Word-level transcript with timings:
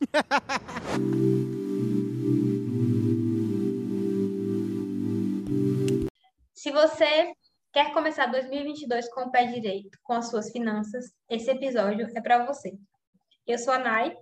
Se 6.64 6.70
você 6.70 7.32
quer 7.74 7.92
começar 7.92 8.24
2022 8.26 9.10
com 9.10 9.22
o 9.22 9.30
pé 9.30 9.44
direito, 9.44 9.98
com 10.02 10.14
as 10.14 10.30
suas 10.30 10.50
finanças, 10.50 11.12
esse 11.28 11.50
episódio 11.50 12.08
é 12.14 12.20
para 12.22 12.46
você. 12.46 12.72
Eu 13.46 13.58
sou 13.58 13.74
a 13.74 13.78
Nai. 13.78 14.16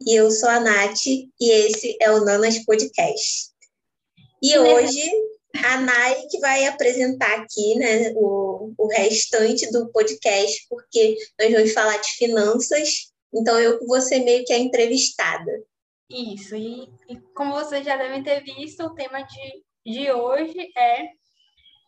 E 0.00 0.14
eu 0.14 0.30
sou 0.30 0.48
a 0.48 0.58
Nath, 0.58 1.04
e 1.06 1.50
esse 1.50 1.98
é 2.00 2.10
o 2.10 2.24
Nanas 2.24 2.64
Podcast. 2.64 3.50
E, 4.42 4.58
hoje, 4.58 5.02
a 5.62 5.80
Nai 5.82 6.22
que 6.30 6.40
vai 6.40 6.66
apresentar 6.66 7.40
aqui 7.40 7.74
né, 7.74 8.10
o, 8.16 8.72
o 8.78 8.86
restante 8.88 9.70
do 9.70 9.90
podcast, 9.92 10.66
porque 10.70 11.18
nós 11.38 11.52
vamos 11.52 11.72
falar 11.74 11.98
de 11.98 12.08
finanças, 12.12 13.09
então 13.32 13.58
eu 13.58 13.78
ser 14.00 14.20
meio 14.20 14.44
que 14.44 14.52
a 14.52 14.58
entrevistada. 14.58 15.50
Isso, 16.08 16.56
e, 16.56 16.92
e 17.08 17.20
como 17.34 17.52
vocês 17.54 17.84
já 17.84 17.96
devem 17.96 18.22
ter 18.22 18.42
visto, 18.42 18.84
o 18.84 18.94
tema 18.94 19.22
de, 19.22 19.92
de 19.92 20.12
hoje 20.12 20.72
é 20.76 21.08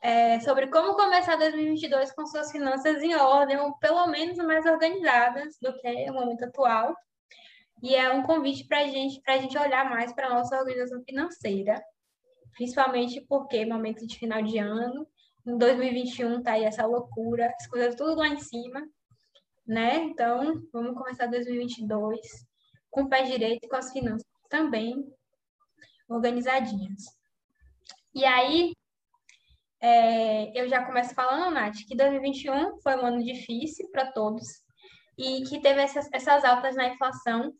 é, 0.02 0.40
sobre 0.40 0.66
como 0.66 0.96
começar 0.96 1.36
2022 1.36 2.12
com 2.12 2.26
suas 2.26 2.50
finanças 2.50 3.00
em 3.00 3.14
ordem, 3.14 3.56
ou 3.58 3.72
pelo 3.78 4.08
menos 4.08 4.36
mais 4.38 4.66
organizadas 4.66 5.56
do 5.62 5.72
que 5.78 6.10
o 6.10 6.14
momento 6.14 6.44
atual. 6.44 6.94
E 7.80 7.94
é 7.94 8.10
um 8.10 8.22
convite 8.22 8.66
para 8.66 8.86
gente, 8.88 9.20
a 9.26 9.38
gente 9.38 9.56
olhar 9.56 9.88
mais 9.88 10.12
para 10.12 10.26
a 10.26 10.34
nossa 10.34 10.58
organização 10.58 11.02
financeira, 11.04 11.80
principalmente 12.54 13.20
porque 13.28 13.64
momento 13.64 14.04
de 14.04 14.18
final 14.18 14.42
de 14.42 14.58
ano, 14.58 15.06
em 15.46 15.56
2021 15.56 16.42
tá 16.42 16.52
aí 16.52 16.64
essa 16.64 16.84
loucura, 16.84 17.52
as 17.56 17.66
coisas 17.68 17.94
tudo 17.94 18.16
lá 18.16 18.28
em 18.28 18.38
cima, 18.40 18.82
né? 19.72 19.96
Então, 20.04 20.62
vamos 20.70 20.94
começar 20.94 21.26
2022 21.26 22.20
com 22.90 23.02
o 23.02 23.08
pé 23.08 23.22
direito 23.22 23.64
e 23.64 23.68
com 23.68 23.76
as 23.76 23.90
finanças 23.90 24.26
também 24.50 25.02
organizadinhas. 26.06 27.04
E 28.14 28.22
aí, 28.22 28.74
é, 29.80 30.60
eu 30.60 30.68
já 30.68 30.84
começo 30.84 31.14
falando, 31.14 31.54
Nath, 31.54 31.78
que 31.88 31.96
2021 31.96 32.80
foi 32.82 32.96
um 32.96 33.06
ano 33.06 33.24
difícil 33.24 33.88
para 33.90 34.12
todos 34.12 34.46
e 35.16 35.42
que 35.44 35.60
teve 35.62 35.80
essas, 35.80 36.06
essas 36.12 36.44
altas 36.44 36.76
na 36.76 36.88
inflação 36.88 37.54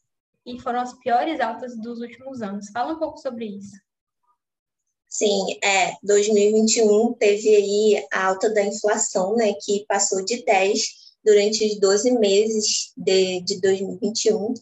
e 0.45 0.61
foram 0.61 0.81
as 0.81 0.93
piores 0.99 1.41
altas 1.41 1.75
dos 1.79 2.01
últimos 2.01 2.43
anos. 2.43 2.69
Fala 2.71 2.93
um 2.93 2.99
pouco 2.99 3.17
sobre 3.17 3.47
isso. 3.47 3.75
Sim, 5.09 5.59
é, 5.65 5.95
2021 6.03 7.15
teve 7.15 7.49
aí 7.55 8.07
a 8.13 8.27
alta 8.27 8.53
da 8.53 8.63
inflação, 8.63 9.35
né, 9.35 9.55
que 9.63 9.87
passou 9.87 10.23
de 10.25 10.45
10 10.45 11.02
durante 11.25 11.67
os 11.67 11.79
12 11.79 12.13
meses 12.19 12.93
de, 12.97 13.41
de 13.41 13.61
2021, 13.61 14.55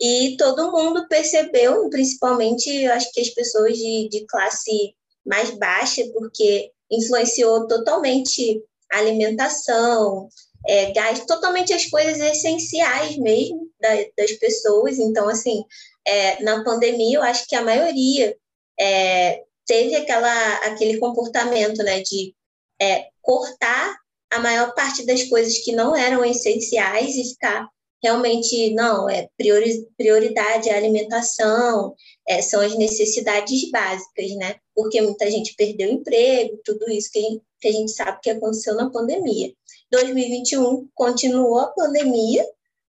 e 0.00 0.36
todo 0.36 0.72
mundo 0.72 1.06
percebeu, 1.08 1.88
principalmente, 1.88 2.68
eu 2.68 2.92
acho 2.92 3.12
que 3.12 3.20
as 3.20 3.30
pessoas 3.30 3.76
de, 3.76 4.08
de 4.08 4.26
classe 4.26 4.94
mais 5.24 5.50
baixa, 5.50 6.04
porque 6.12 6.70
influenciou 6.90 7.66
totalmente 7.66 8.62
a 8.92 8.98
alimentação, 8.98 10.28
é, 10.66 10.92
gás, 10.92 11.24
totalmente 11.26 11.72
as 11.72 11.86
coisas 11.86 12.18
essenciais 12.18 13.16
mesmo 13.16 13.68
da, 13.80 13.88
das 14.16 14.32
pessoas. 14.32 14.98
Então, 14.98 15.28
assim, 15.28 15.64
é, 16.06 16.42
na 16.42 16.62
pandemia, 16.64 17.18
eu 17.18 17.22
acho 17.22 17.46
que 17.46 17.54
a 17.54 17.62
maioria 17.62 18.36
é, 18.78 19.42
teve 19.66 19.94
aquela, 19.96 20.54
aquele 20.66 20.98
comportamento 20.98 21.82
né, 21.82 22.00
de 22.00 22.34
é, 22.80 23.08
cortar 23.22 23.96
a 24.34 24.40
maior 24.40 24.74
parte 24.74 25.06
das 25.06 25.22
coisas 25.24 25.58
que 25.58 25.72
não 25.72 25.94
eram 25.94 26.24
essenciais 26.24 27.14
e 27.14 27.24
ficar 27.30 27.68
realmente, 28.02 28.74
não, 28.74 29.08
é 29.08 29.28
priori, 29.38 29.88
prioridade 29.96 30.68
a 30.68 30.76
alimentação, 30.76 31.94
é, 32.28 32.42
são 32.42 32.60
as 32.60 32.76
necessidades 32.76 33.70
básicas, 33.70 34.30
né? 34.36 34.56
Porque 34.74 35.00
muita 35.00 35.30
gente 35.30 35.54
perdeu 35.56 35.88
emprego, 35.88 36.60
tudo 36.64 36.90
isso 36.90 37.10
que 37.10 37.18
a 37.18 37.22
gente, 37.22 37.42
que 37.60 37.68
a 37.68 37.72
gente 37.72 37.92
sabe 37.92 38.20
que 38.20 38.30
aconteceu 38.30 38.74
na 38.74 38.90
pandemia. 38.90 39.54
2021 39.90 40.86
continuou 40.94 41.60
a 41.60 41.68
pandemia, 41.68 42.44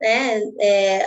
né? 0.00 0.42
É, 0.60 1.06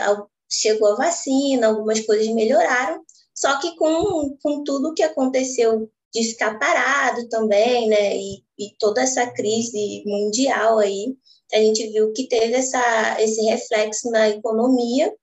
chegou 0.51 0.89
a 0.89 0.95
vacina, 0.95 1.67
algumas 1.67 2.01
coisas 2.01 2.27
melhoraram, 2.27 3.01
só 3.33 3.59
que 3.59 3.75
com, 3.77 4.35
com 4.41 4.63
tudo 4.63 4.93
que 4.93 5.03
aconteceu 5.03 5.89
de 6.13 6.23
ficar 6.23 6.59
parado 6.59 7.27
também, 7.29 7.89
né? 7.89 8.15
E, 8.15 8.43
e 8.57 8.75
toda 8.77 9.01
essa 9.01 9.25
crise 9.31 10.03
mundial 10.05 10.79
aí, 10.79 11.15
a 11.53 11.57
gente 11.57 11.87
viu 11.89 12.13
que 12.13 12.27
teve 12.27 12.53
essa, 12.53 13.21
esse 13.21 13.41
reflexo 13.41 14.09
na 14.09 14.29
economia 14.29 15.13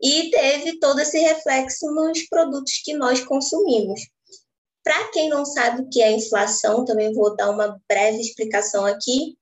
e 0.00 0.30
teve 0.30 0.78
todo 0.80 1.00
esse 1.00 1.18
reflexo 1.18 1.86
nos 1.92 2.22
produtos 2.28 2.80
que 2.84 2.92
nós 2.94 3.20
consumimos. 3.24 4.00
Para 4.82 5.08
quem 5.10 5.28
não 5.28 5.44
sabe 5.44 5.82
o 5.82 5.88
que 5.88 6.02
é 6.02 6.10
inflação, 6.10 6.84
também 6.84 7.12
vou 7.12 7.36
dar 7.36 7.50
uma 7.50 7.80
breve 7.88 8.20
explicação 8.20 8.84
aqui, 8.84 9.36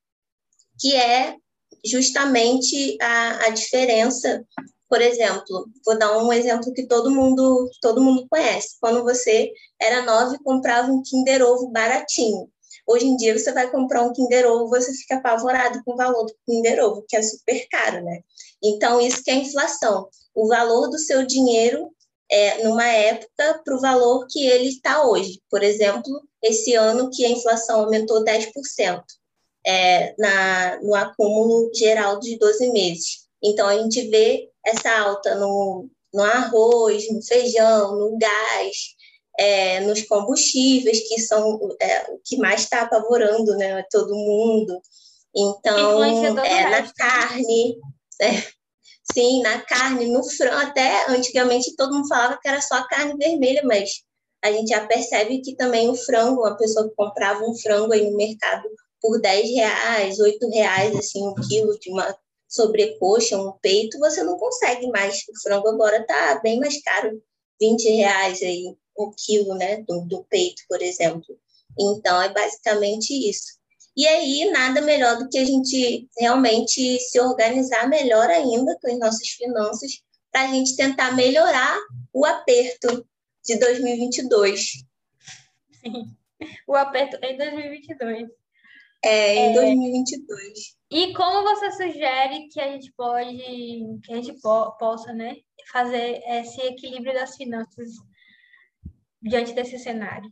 que 0.79 0.95
é 0.95 1.35
justamente 1.85 2.99
a, 3.01 3.47
a 3.47 3.51
diferença. 3.51 4.45
Por 4.91 5.01
exemplo, 5.01 5.71
vou 5.87 5.97
dar 5.97 6.19
um 6.19 6.33
exemplo 6.33 6.73
que 6.75 6.85
todo 6.85 7.13
mundo 7.13 7.71
todo 7.81 8.03
mundo 8.03 8.27
conhece. 8.29 8.77
Quando 8.81 9.05
você 9.05 9.53
era 9.81 10.03
nove 10.03 10.35
e 10.35 10.43
comprava 10.43 10.91
um 10.91 11.01
Kinder 11.01 11.43
Ovo 11.43 11.71
baratinho. 11.71 12.51
Hoje 12.85 13.07
em 13.07 13.17
dia, 13.17 13.39
você 13.39 13.53
vai 13.53 13.71
comprar 13.71 14.03
um 14.03 14.13
Kinder 14.13 14.51
Ovo, 14.51 14.69
você 14.69 14.93
fica 14.93 15.17
apavorado 15.17 15.81
com 15.85 15.93
o 15.93 15.97
valor 15.97 16.25
do 16.27 16.35
Kinder 16.45 16.85
Ovo, 16.85 17.05
que 17.09 17.17
é 17.17 17.23
super 17.23 17.69
caro, 17.71 18.05
né? 18.05 18.21
Então, 18.61 19.01
isso 19.01 19.23
que 19.23 19.31
é 19.31 19.35
inflação. 19.35 20.09
O 20.35 20.49
valor 20.49 20.89
do 20.89 20.99
seu 20.99 21.25
dinheiro 21.25 21.93
é, 22.29 22.65
numa 22.65 22.87
época 22.87 23.61
para 23.65 23.77
o 23.77 23.81
valor 23.81 24.27
que 24.29 24.45
ele 24.45 24.71
está 24.71 25.07
hoje. 25.07 25.41
Por 25.49 25.63
exemplo, 25.63 26.21
esse 26.43 26.75
ano 26.75 27.11
que 27.11 27.25
a 27.25 27.31
inflação 27.31 27.83
aumentou 27.83 28.25
10% 28.25 29.03
é, 29.65 30.15
na, 30.19 30.81
no 30.83 30.95
acúmulo 30.97 31.71
geral 31.75 32.19
de 32.19 32.37
12 32.39 32.73
meses. 32.73 33.20
Então, 33.43 33.67
a 33.67 33.77
gente 33.77 34.09
vê 34.09 34.51
essa 34.65 34.91
alta 35.01 35.35
no, 35.37 35.89
no 36.13 36.23
arroz, 36.23 37.11
no 37.13 37.23
feijão, 37.23 37.97
no 37.97 38.19
gás, 38.19 38.77
é, 39.39 39.81
nos 39.81 40.03
combustíveis, 40.03 41.09
que 41.09 41.21
são 41.21 41.59
é, 41.81 42.11
o 42.11 42.21
que 42.25 42.37
mais 42.37 42.63
está 42.63 42.83
apavorando 42.83 43.57
né, 43.57 43.83
todo 43.91 44.15
mundo. 44.15 44.81
Então, 45.35 46.03
é, 46.05 46.65
na 46.65 46.81
né? 46.83 46.91
carne, 46.97 47.77
né? 48.21 48.45
sim, 49.13 49.43
na 49.43 49.61
carne, 49.61 50.07
no 50.07 50.23
frango, 50.25 50.57
até 50.57 51.11
antigamente 51.11 51.77
todo 51.77 51.95
mundo 51.95 52.09
falava 52.09 52.39
que 52.41 52.49
era 52.49 52.61
só 52.61 52.87
carne 52.87 53.17
vermelha, 53.17 53.63
mas 53.65 54.03
a 54.43 54.51
gente 54.51 54.69
já 54.69 54.87
percebe 54.87 55.41
que 55.41 55.55
também 55.55 55.89
o 55.89 55.95
frango, 55.95 56.41
uma 56.41 56.57
pessoa 56.57 56.89
que 56.89 56.95
comprava 56.95 57.45
um 57.45 57.55
frango 57.57 57.93
aí 57.93 58.11
no 58.11 58.17
mercado 58.17 58.69
por 59.01 59.21
10 59.21 59.55
reais, 59.55 60.19
8 60.19 60.49
reais, 60.51 60.97
assim, 60.97 61.27
um 61.27 61.35
quilo 61.35 61.79
de 61.79 61.91
uma 61.91 62.15
sobrecoxa, 62.51 63.41
um 63.41 63.53
peito, 63.63 63.99
você 63.99 64.23
não 64.25 64.37
consegue 64.37 64.89
mais. 64.89 65.23
O 65.29 65.41
frango 65.41 65.69
agora 65.69 65.99
está 65.99 66.41
bem 66.43 66.59
mais 66.59 66.83
caro, 66.83 67.23
20 67.61 67.89
reais 67.91 68.43
aí 68.43 68.77
o 68.97 69.13
quilo 69.13 69.55
né, 69.55 69.83
do, 69.83 70.03
do 70.03 70.25
peito, 70.25 70.63
por 70.69 70.83
exemplo. 70.83 71.39
Então, 71.79 72.21
é 72.21 72.29
basicamente 72.29 73.13
isso. 73.13 73.59
E 73.97 74.07
aí, 74.07 74.51
nada 74.51 74.81
melhor 74.81 75.19
do 75.19 75.29
que 75.29 75.39
a 75.39 75.45
gente 75.45 76.09
realmente 76.19 76.99
se 77.01 77.21
organizar 77.21 77.89
melhor 77.89 78.29
ainda 78.29 78.79
com 78.81 78.91
as 78.91 78.99
nossas 78.99 79.29
finanças 79.29 80.03
para 80.31 80.43
a 80.43 80.47
gente 80.49 80.77
tentar 80.77 81.15
melhorar 81.17 81.79
o 82.13 82.25
aperto 82.25 83.07
de 83.45 83.59
2022. 83.59 84.61
Sim, 85.81 86.17
o 86.67 86.75
aperto 86.75 87.19
em 87.23 87.37
2022. 87.37 88.29
É, 89.03 89.35
em 89.35 89.51
é... 89.51 89.55
2022. 89.55 90.77
E 90.91 91.15
como 91.15 91.43
você 91.43 91.71
sugere 91.73 92.49
que 92.49 92.61
a 92.61 92.73
gente 92.73 92.93
pode, 92.97 93.39
que 94.05 94.13
a 94.13 94.17
gente 94.17 94.33
po 94.41 94.73
possa, 94.79 95.13
né, 95.13 95.37
fazer 95.71 96.21
esse 96.27 96.61
equilíbrio 96.63 97.15
das 97.15 97.37
finanças 97.37 97.89
diante 99.23 99.53
desse 99.53 99.79
cenário? 99.79 100.31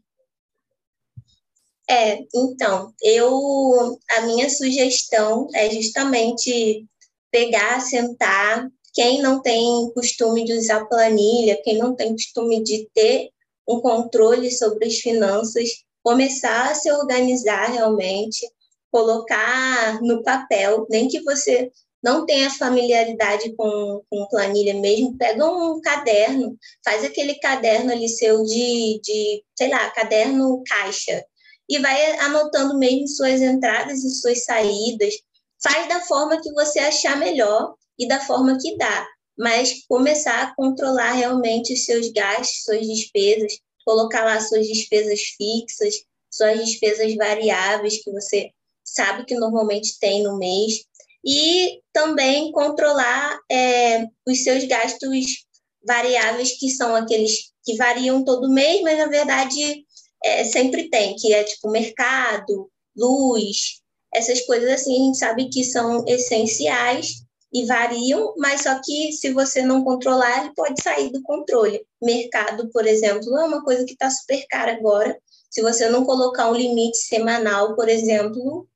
É, 1.90 2.18
então, 2.34 2.92
eu 3.00 3.98
a 4.10 4.20
minha 4.22 4.50
sugestão 4.50 5.48
é 5.54 5.70
justamente 5.70 6.86
pegar, 7.30 7.80
sentar, 7.80 8.68
quem 8.92 9.22
não 9.22 9.40
tem 9.40 9.90
costume 9.94 10.44
de 10.44 10.52
usar 10.52 10.84
planilha, 10.86 11.60
quem 11.62 11.78
não 11.78 11.94
tem 11.94 12.12
costume 12.12 12.62
de 12.62 12.88
ter 12.92 13.30
um 13.66 13.80
controle 13.80 14.50
sobre 14.50 14.86
as 14.86 14.96
finanças, 14.96 15.84
começar 16.02 16.70
a 16.70 16.74
se 16.74 16.90
organizar 16.90 17.70
realmente, 17.70 18.46
colocar 18.90 20.00
no 20.02 20.22
papel, 20.22 20.86
nem 20.90 21.08
que 21.08 21.22
você 21.22 21.70
não 22.02 22.24
tem 22.24 22.46
a 22.46 22.50
familiaridade 22.50 23.54
com, 23.56 24.02
com 24.08 24.28
planilha 24.28 24.74
mesmo, 24.74 25.16
pega 25.16 25.44
um 25.44 25.80
caderno, 25.80 26.56
faz 26.84 27.04
aquele 27.04 27.34
caderno 27.36 27.92
ali 27.92 28.08
seu 28.08 28.42
de, 28.44 29.00
de, 29.02 29.44
sei 29.56 29.68
lá, 29.68 29.90
caderno 29.90 30.62
caixa, 30.64 31.24
e 31.68 31.78
vai 31.78 32.18
anotando 32.20 32.78
mesmo 32.78 33.08
suas 33.08 33.42
entradas 33.42 34.02
e 34.02 34.10
suas 34.10 34.44
saídas. 34.44 35.14
Faz 35.62 35.88
da 35.88 36.00
forma 36.00 36.40
que 36.40 36.52
você 36.52 36.78
achar 36.78 37.16
melhor 37.18 37.74
e 37.98 38.06
da 38.06 38.20
forma 38.20 38.56
que 38.58 38.76
dá. 38.76 39.06
mas 39.38 39.84
começar 39.88 40.42
a 40.42 40.54
controlar 40.54 41.12
realmente 41.12 41.72
os 41.72 41.84
seus 41.84 42.10
gastos, 42.10 42.64
suas 42.64 42.86
despesas, 42.86 43.58
colocar 43.84 44.24
lá 44.24 44.40
suas 44.40 44.66
despesas 44.66 45.20
fixas, 45.20 45.94
suas 46.30 46.64
despesas 46.64 47.14
variáveis 47.14 48.02
que 48.02 48.10
você 48.10 48.50
sabe 48.94 49.24
que 49.24 49.34
normalmente 49.34 49.98
tem 50.00 50.22
no 50.22 50.38
mês, 50.38 50.84
e 51.24 51.80
também 51.92 52.52
controlar 52.52 53.38
é, 53.50 54.06
os 54.26 54.42
seus 54.44 54.64
gastos 54.64 55.46
variáveis, 55.84 56.58
que 56.58 56.70
são 56.70 56.94
aqueles 56.94 57.52
que 57.64 57.76
variam 57.76 58.24
todo 58.24 58.50
mês, 58.50 58.82
mas 58.82 58.98
na 58.98 59.06
verdade 59.06 59.84
é, 60.24 60.44
sempre 60.44 60.88
tem, 60.88 61.16
que 61.16 61.32
é 61.32 61.44
tipo 61.44 61.70
mercado, 61.70 62.70
luz, 62.96 63.80
essas 64.12 64.40
coisas 64.42 64.70
assim, 64.70 64.94
a 64.94 65.04
gente 65.04 65.18
sabe 65.18 65.48
que 65.48 65.64
são 65.64 66.04
essenciais 66.06 67.22
e 67.52 67.64
variam, 67.64 68.34
mas 68.36 68.62
só 68.62 68.80
que 68.84 69.12
se 69.12 69.32
você 69.32 69.62
não 69.62 69.84
controlar, 69.84 70.44
ele 70.44 70.54
pode 70.54 70.82
sair 70.82 71.10
do 71.10 71.22
controle. 71.22 71.84
Mercado, 72.02 72.70
por 72.70 72.86
exemplo, 72.86 73.36
é 73.38 73.44
uma 73.44 73.62
coisa 73.64 73.84
que 73.84 73.92
está 73.92 74.10
super 74.10 74.44
cara 74.48 74.72
agora. 74.72 75.16
Se 75.50 75.62
você 75.62 75.88
não 75.88 76.04
colocar 76.04 76.50
um 76.50 76.54
limite 76.54 76.98
semanal, 76.98 77.74
por 77.74 77.88
exemplo, 77.88 78.66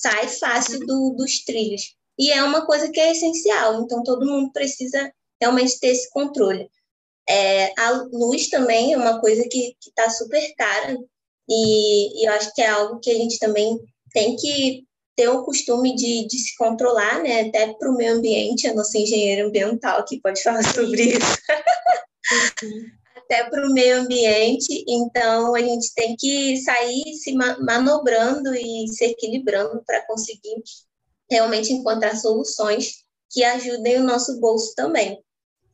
sai 0.00 0.28
fácil 0.28 0.80
do, 0.80 1.14
dos 1.16 1.44
trilhos. 1.44 1.94
E 2.18 2.30
é 2.32 2.42
uma 2.42 2.66
coisa 2.66 2.90
que 2.90 2.98
é 2.98 3.12
essencial, 3.12 3.82
então 3.82 4.02
todo 4.02 4.26
mundo 4.26 4.52
precisa 4.52 5.12
realmente 5.40 5.78
ter 5.78 5.88
esse 5.88 6.10
controle. 6.10 6.68
É, 7.28 7.72
a 7.78 7.90
luz 8.12 8.48
também 8.48 8.92
é 8.92 8.96
uma 8.96 9.20
coisa 9.20 9.46
que 9.48 9.76
está 9.86 10.10
super 10.10 10.42
cara, 10.56 10.96
e, 11.48 12.22
e, 12.22 12.28
eu 12.28 12.32
acho 12.32 12.52
que 12.54 12.60
é 12.60 12.68
algo 12.68 13.00
que 13.00 13.10
a 13.10 13.14
gente 13.14 13.38
também 13.38 13.78
tem 14.12 14.36
que 14.36 14.84
ter 15.16 15.28
o 15.28 15.44
costume 15.44 15.94
de, 15.96 16.26
de 16.26 16.38
se 16.38 16.56
controlar, 16.56 17.22
né? 17.22 17.42
Até 17.42 17.72
para 17.72 17.90
o 17.90 17.96
meio 17.96 18.14
ambiente, 18.14 18.72
não 18.72 18.84
sou 18.84 19.00
engenheira 19.00 19.46
ambiental 19.46 20.04
que 20.04 20.20
pode 20.20 20.42
falar 20.42 20.62
sobre 20.62 21.02
isso. 21.02 21.38
Até 23.30 23.48
para 23.50 23.66
o 23.66 23.72
meio 23.72 24.00
ambiente, 24.00 24.84
então 24.88 25.54
a 25.54 25.60
gente 25.60 25.92
tem 25.94 26.16
que 26.16 26.56
sair 26.58 27.14
se 27.14 27.34
manobrando 27.34 28.54
e 28.54 28.88
se 28.88 29.04
equilibrando 29.04 29.82
para 29.86 30.06
conseguir 30.06 30.62
realmente 31.30 31.72
encontrar 31.72 32.16
soluções 32.16 33.04
que 33.30 33.44
ajudem 33.44 33.98
o 33.98 34.04
nosso 34.04 34.40
bolso 34.40 34.72
também 34.74 35.22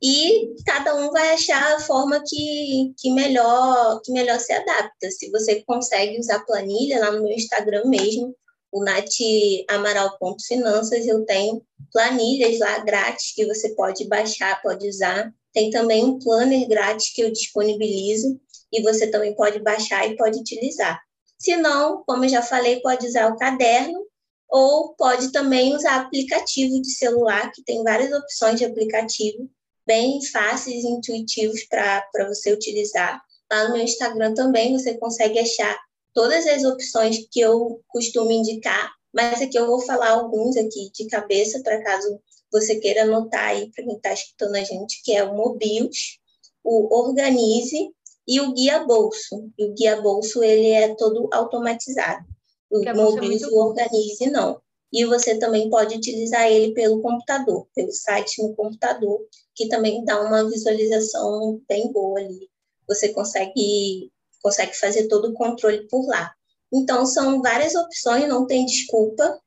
e 0.06 0.54
cada 0.66 0.94
um 0.96 1.10
vai 1.10 1.32
achar 1.32 1.76
a 1.76 1.80
forma 1.80 2.22
que, 2.26 2.92
que, 2.98 3.10
melhor, 3.10 4.02
que 4.02 4.12
melhor 4.12 4.38
se 4.38 4.52
adapta. 4.52 5.10
Se 5.10 5.30
você 5.30 5.64
consegue 5.64 6.20
usar 6.20 6.44
planilha, 6.44 7.00
lá 7.00 7.10
no 7.10 7.22
meu 7.22 7.32
Instagram 7.32 7.86
mesmo, 7.86 8.36
o 8.70 8.84
natamaral.finanças, 8.84 11.06
eu 11.06 11.24
tenho 11.24 11.64
planilhas 11.90 12.58
lá 12.58 12.80
grátis 12.80 13.32
que 13.34 13.46
você 13.46 13.74
pode 13.74 14.06
baixar, 14.06 14.60
pode 14.60 14.86
usar. 14.86 15.32
Tem 15.54 15.70
também 15.70 16.04
um 16.04 16.18
planner 16.18 16.68
grátis 16.68 17.12
que 17.14 17.22
eu 17.22 17.32
disponibilizo 17.32 18.38
e 18.72 18.82
você 18.82 19.06
também 19.06 19.34
pode 19.34 19.60
baixar 19.60 20.06
e 20.06 20.16
pode 20.16 20.38
utilizar. 20.38 21.00
Se 21.38 21.56
não, 21.56 22.02
como 22.04 22.24
eu 22.24 22.28
já 22.28 22.42
falei, 22.42 22.80
pode 22.80 23.06
usar 23.06 23.32
o 23.32 23.36
caderno 23.36 24.04
ou 24.48 24.94
pode 24.94 25.32
também 25.32 25.74
usar 25.74 25.96
aplicativo 25.96 26.80
de 26.82 26.90
celular, 26.90 27.50
que 27.52 27.62
tem 27.62 27.82
várias 27.82 28.12
opções 28.12 28.58
de 28.58 28.64
aplicativo 28.64 29.48
bem 29.86 30.24
fáceis 30.24 30.82
e 30.82 30.88
intuitivos 30.88 31.64
para 31.64 32.28
você 32.28 32.52
utilizar. 32.52 33.20
Lá 33.50 33.68
no 33.68 33.74
meu 33.74 33.82
Instagram 33.82 34.34
também 34.34 34.72
você 34.72 34.96
consegue 34.98 35.38
achar 35.38 35.78
todas 36.12 36.46
as 36.46 36.64
opções 36.64 37.18
que 37.30 37.40
eu 37.40 37.80
costumo 37.88 38.30
indicar, 38.32 38.92
mas 39.12 39.42
aqui 39.42 39.58
eu 39.58 39.66
vou 39.66 39.80
falar 39.80 40.10
alguns 40.10 40.56
aqui 40.56 40.90
de 40.92 41.06
cabeça, 41.08 41.60
para 41.62 41.82
caso 41.82 42.20
você 42.54 42.76
queira 42.76 43.02
anotar 43.02 43.48
aí 43.48 43.68
para 43.72 43.84
quem 43.84 43.96
está 43.96 44.12
escutando 44.12 44.54
a 44.54 44.62
gente, 44.62 45.02
que 45.02 45.12
é 45.12 45.24
o 45.24 45.34
Mobius, 45.34 46.20
o 46.62 46.94
Organize 46.94 47.90
e 48.28 48.40
o 48.40 48.52
Guia 48.52 48.84
Bolso. 48.84 49.50
E 49.58 49.64
o 49.64 49.74
Guia 49.74 50.00
Bolso, 50.00 50.40
ele 50.44 50.68
é 50.68 50.94
todo 50.94 51.28
automatizado. 51.32 52.24
O 52.70 52.88
é 52.88 52.94
Mobius 52.94 53.42
e 53.42 53.46
o 53.46 53.56
Organize, 53.56 54.30
não. 54.30 54.60
E 54.92 55.04
você 55.04 55.36
também 55.36 55.68
pode 55.68 55.96
utilizar 55.96 56.46
ele 56.46 56.72
pelo 56.72 57.02
computador, 57.02 57.66
pelo 57.74 57.90
site 57.90 58.40
no 58.40 58.54
computador, 58.54 59.26
que 59.52 59.66
também 59.66 60.04
dá 60.04 60.22
uma 60.22 60.48
visualização 60.48 61.60
bem 61.68 61.90
boa 61.90 62.20
ali. 62.20 62.48
Você 62.86 63.08
consegue, 63.08 64.12
consegue 64.40 64.78
fazer 64.78 65.08
todo 65.08 65.30
o 65.30 65.34
controle 65.34 65.88
por 65.88 66.06
lá. 66.06 66.32
Então, 66.72 67.04
são 67.04 67.42
várias 67.42 67.74
opções, 67.74 68.28
não 68.28 68.46
tem 68.46 68.64
desculpa. 68.64 69.40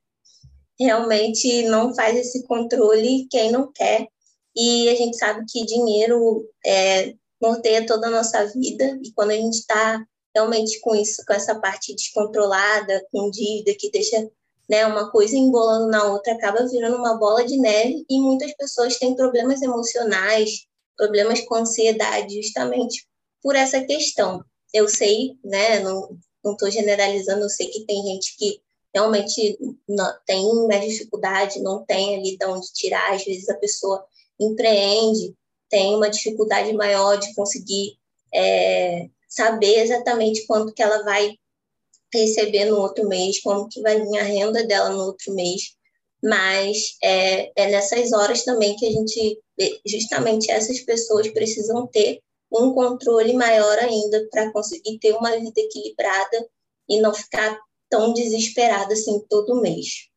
Realmente 0.80 1.64
não 1.64 1.94
faz 1.96 2.18
esse 2.18 2.46
controle 2.46 3.28
quem 3.30 3.52
não 3.52 3.72
quer. 3.72 4.08
E 4.56 4.90
a 4.90 4.96
gente 4.96 5.18
sabe 5.18 5.46
que 5.50 5.66
dinheiro 5.66 6.48
é, 6.66 7.14
norteia 7.42 7.86
toda 7.86 8.08
a 8.08 8.12
nossa 8.12 8.46
vida. 8.48 9.00
E 9.04 9.12
quando 9.14 9.32
a 9.32 9.36
gente 9.36 9.56
está 9.56 10.04
realmente 10.36 10.80
com 10.82 10.96
isso, 10.96 11.24
com 11.26 11.34
essa 11.34 11.60
parte 11.60 11.96
descontrolada, 11.96 13.06
com 13.12 13.30
dívida, 13.30 13.76
que 13.78 13.90
deixa 13.92 14.28
né? 14.70 14.86
Uma 14.86 15.10
coisa 15.10 15.36
embolando 15.36 15.88
na 15.88 16.04
outra 16.06 16.34
acaba 16.34 16.68
virando 16.68 16.98
uma 16.98 17.18
bola 17.18 17.46
de 17.46 17.58
neve 17.58 18.06
e 18.10 18.20
muitas 18.20 18.54
pessoas 18.56 18.98
têm 18.98 19.16
problemas 19.16 19.62
emocionais, 19.62 20.66
problemas 20.98 21.42
com 21.42 21.56
ansiedade, 21.56 22.42
justamente 22.42 23.08
por 23.42 23.56
essa 23.56 23.82
questão. 23.82 24.44
Eu 24.74 24.90
sei, 24.90 25.38
né? 25.44 25.80
Não 25.80 26.20
estou 26.46 26.70
generalizando, 26.70 27.44
eu 27.44 27.50
sei 27.50 27.68
que 27.68 27.86
tem 27.86 28.02
gente 28.04 28.36
que 28.38 28.60
realmente 28.98 29.58
tem 30.26 30.68
mais 30.68 30.86
dificuldade, 30.86 31.62
não 31.62 31.86
tem 31.86 32.16
ali 32.16 32.38
de 32.38 32.46
onde 32.46 32.74
tirar, 32.74 33.14
às 33.14 33.24
vezes 33.24 33.48
a 33.50 33.56
pessoa 33.56 34.04
empreende, 34.40 35.36
tem 35.70 35.96
uma 35.96 36.10
dificuldade 36.10 36.74
maior 36.74 37.18
de 37.18 37.34
conseguir 37.36 37.98
é, 38.34 39.08
saber 39.28 39.80
exatamente 39.82 40.46
quanto 40.48 40.74
que 40.74 40.82
ela 40.82 41.04
vai 41.04 41.36
receber 42.14 42.66
no 42.66 42.80
outro 42.80 43.08
mês, 43.08 43.42
como 43.42 43.70
que 43.70 43.82
vai 43.82 44.02
vir 44.02 44.18
a 44.18 44.24
renda 44.24 44.66
dela 44.66 44.90
no 44.90 45.06
outro 45.06 45.34
mês. 45.34 45.76
Mas 46.24 46.98
é, 47.04 47.52
é 47.56 47.70
nessas 47.70 48.12
horas 48.12 48.44
também 48.44 48.76
que 48.76 48.88
a 48.88 48.92
gente, 48.92 49.40
justamente 49.86 50.50
essas 50.50 50.80
pessoas 50.80 51.28
precisam 51.30 51.86
ter 51.88 52.20
um 52.52 52.74
controle 52.74 53.34
maior 53.34 53.78
ainda 53.78 54.28
para 54.32 54.52
conseguir 54.52 54.98
ter 55.00 55.14
uma 55.14 55.38
vida 55.38 55.60
equilibrada 55.60 56.48
e 56.90 57.00
não 57.02 57.14
ficar 57.14 57.60
tão 57.90 58.14
desesperada 58.14 58.94
assim 58.94 59.20
todo 59.30 59.62
mês. 59.62 60.10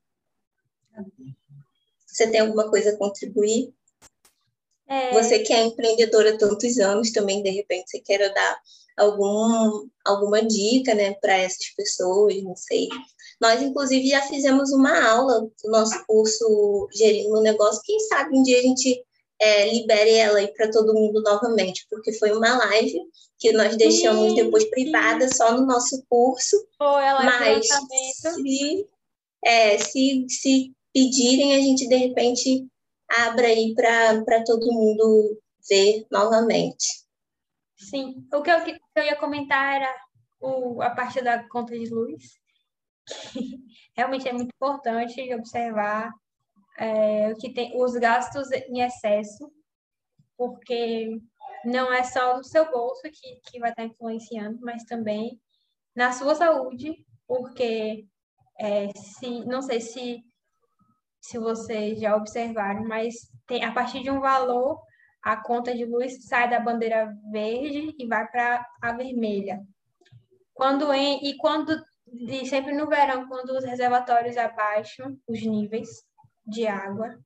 Você 2.06 2.28
tem 2.28 2.40
alguma 2.40 2.68
coisa 2.68 2.90
a 2.90 2.96
contribuir? 2.96 3.72
É... 4.86 5.12
Você 5.12 5.38
que 5.38 5.52
é 5.52 5.62
empreendedora 5.62 6.34
há 6.34 6.38
tantos 6.38 6.78
anos 6.78 7.12
também, 7.12 7.42
de 7.42 7.50
repente, 7.50 7.90
você 7.90 8.00
quer 8.00 8.32
dar 8.34 8.60
algum, 8.96 9.88
alguma 10.04 10.44
dica 10.44 10.94
né, 10.94 11.14
para 11.14 11.38
essas 11.38 11.68
pessoas, 11.70 12.42
não 12.42 12.56
sei. 12.56 12.88
Nós, 13.40 13.62
inclusive, 13.62 14.08
já 14.08 14.20
fizemos 14.22 14.72
uma 14.72 15.08
aula 15.08 15.40
do 15.40 15.70
nosso 15.70 16.04
curso 16.06 16.88
Gerindo 16.92 17.38
o 17.38 17.42
Negócio. 17.42 17.80
Quem 17.84 17.98
sabe 18.00 18.36
um 18.36 18.42
dia 18.42 18.58
a 18.58 18.62
gente 18.62 19.02
é, 19.40 19.72
libere 19.72 20.14
ela 20.16 20.38
aí 20.38 20.48
para 20.48 20.70
todo 20.70 20.94
mundo 20.94 21.22
novamente, 21.22 21.86
porque 21.88 22.12
foi 22.12 22.32
uma 22.32 22.58
live 22.58 23.00
que 23.38 23.52
nós 23.52 23.74
deixamos 23.76 24.30
sim, 24.30 24.34
depois 24.34 24.68
privada 24.68 25.26
sim. 25.26 25.34
só 25.34 25.56
no 25.56 25.66
nosso 25.66 26.04
curso. 26.08 26.56
Ela 26.78 27.24
mas 27.24 27.66
se, 27.66 28.86
é, 29.42 29.78
se, 29.78 30.26
se 30.28 30.72
pedirem, 30.92 31.54
a 31.54 31.58
gente 31.58 31.88
de 31.88 31.96
repente 31.96 32.66
abre 33.08 33.46
aí 33.46 33.74
para 33.74 34.44
todo 34.44 34.72
mundo 34.72 35.40
ver 35.68 36.06
novamente. 36.10 37.00
Sim, 37.76 38.26
o 38.32 38.42
que 38.42 38.50
eu, 38.50 38.62
que 38.62 38.78
eu 38.96 39.04
ia 39.04 39.16
comentar 39.16 39.76
era 39.76 39.96
o, 40.38 40.82
a 40.82 40.90
parte 40.90 41.22
da 41.22 41.48
conta 41.48 41.72
de 41.78 41.88
luz, 41.88 42.38
realmente 43.96 44.28
é 44.28 44.32
muito 44.34 44.50
importante 44.54 45.34
observar 45.34 46.12
é, 46.78 47.34
que 47.34 47.52
tem 47.52 47.80
os 47.80 47.92
gastos 47.94 48.50
em 48.52 48.80
excesso, 48.80 49.50
porque 50.36 51.18
não 51.64 51.92
é 51.92 52.02
só 52.02 52.36
no 52.36 52.44
seu 52.44 52.70
bolso 52.70 53.02
que, 53.02 53.40
que 53.50 53.58
vai 53.58 53.70
estar 53.70 53.84
influenciando, 53.84 54.58
mas 54.62 54.84
também 54.84 55.40
na 55.94 56.12
sua 56.12 56.34
saúde, 56.34 56.94
porque 57.26 58.06
é, 58.58 58.88
se 58.94 59.44
não 59.44 59.62
sei 59.62 59.80
se 59.80 60.22
se 61.22 61.38
vocês 61.38 62.00
já 62.00 62.16
observaram, 62.16 62.82
mas 62.88 63.14
tem 63.46 63.62
a 63.62 63.72
partir 63.72 64.02
de 64.02 64.10
um 64.10 64.20
valor 64.20 64.80
a 65.22 65.36
conta 65.36 65.74
de 65.74 65.84
luz 65.84 66.24
sai 66.26 66.48
da 66.48 66.58
bandeira 66.58 67.14
verde 67.30 67.94
e 67.98 68.06
vai 68.06 68.26
para 68.26 68.66
a 68.80 68.92
vermelha. 68.92 69.60
Quando 70.54 70.92
em, 70.92 71.28
e 71.28 71.36
quando 71.36 71.78
e 72.12 72.46
sempre 72.46 72.72
no 72.72 72.88
verão, 72.88 73.28
quando 73.28 73.50
os 73.50 73.64
reservatórios 73.64 74.36
abaixam 74.36 75.16
os 75.28 75.42
níveis 75.42 75.88
de 76.50 76.66
água, 76.66 77.18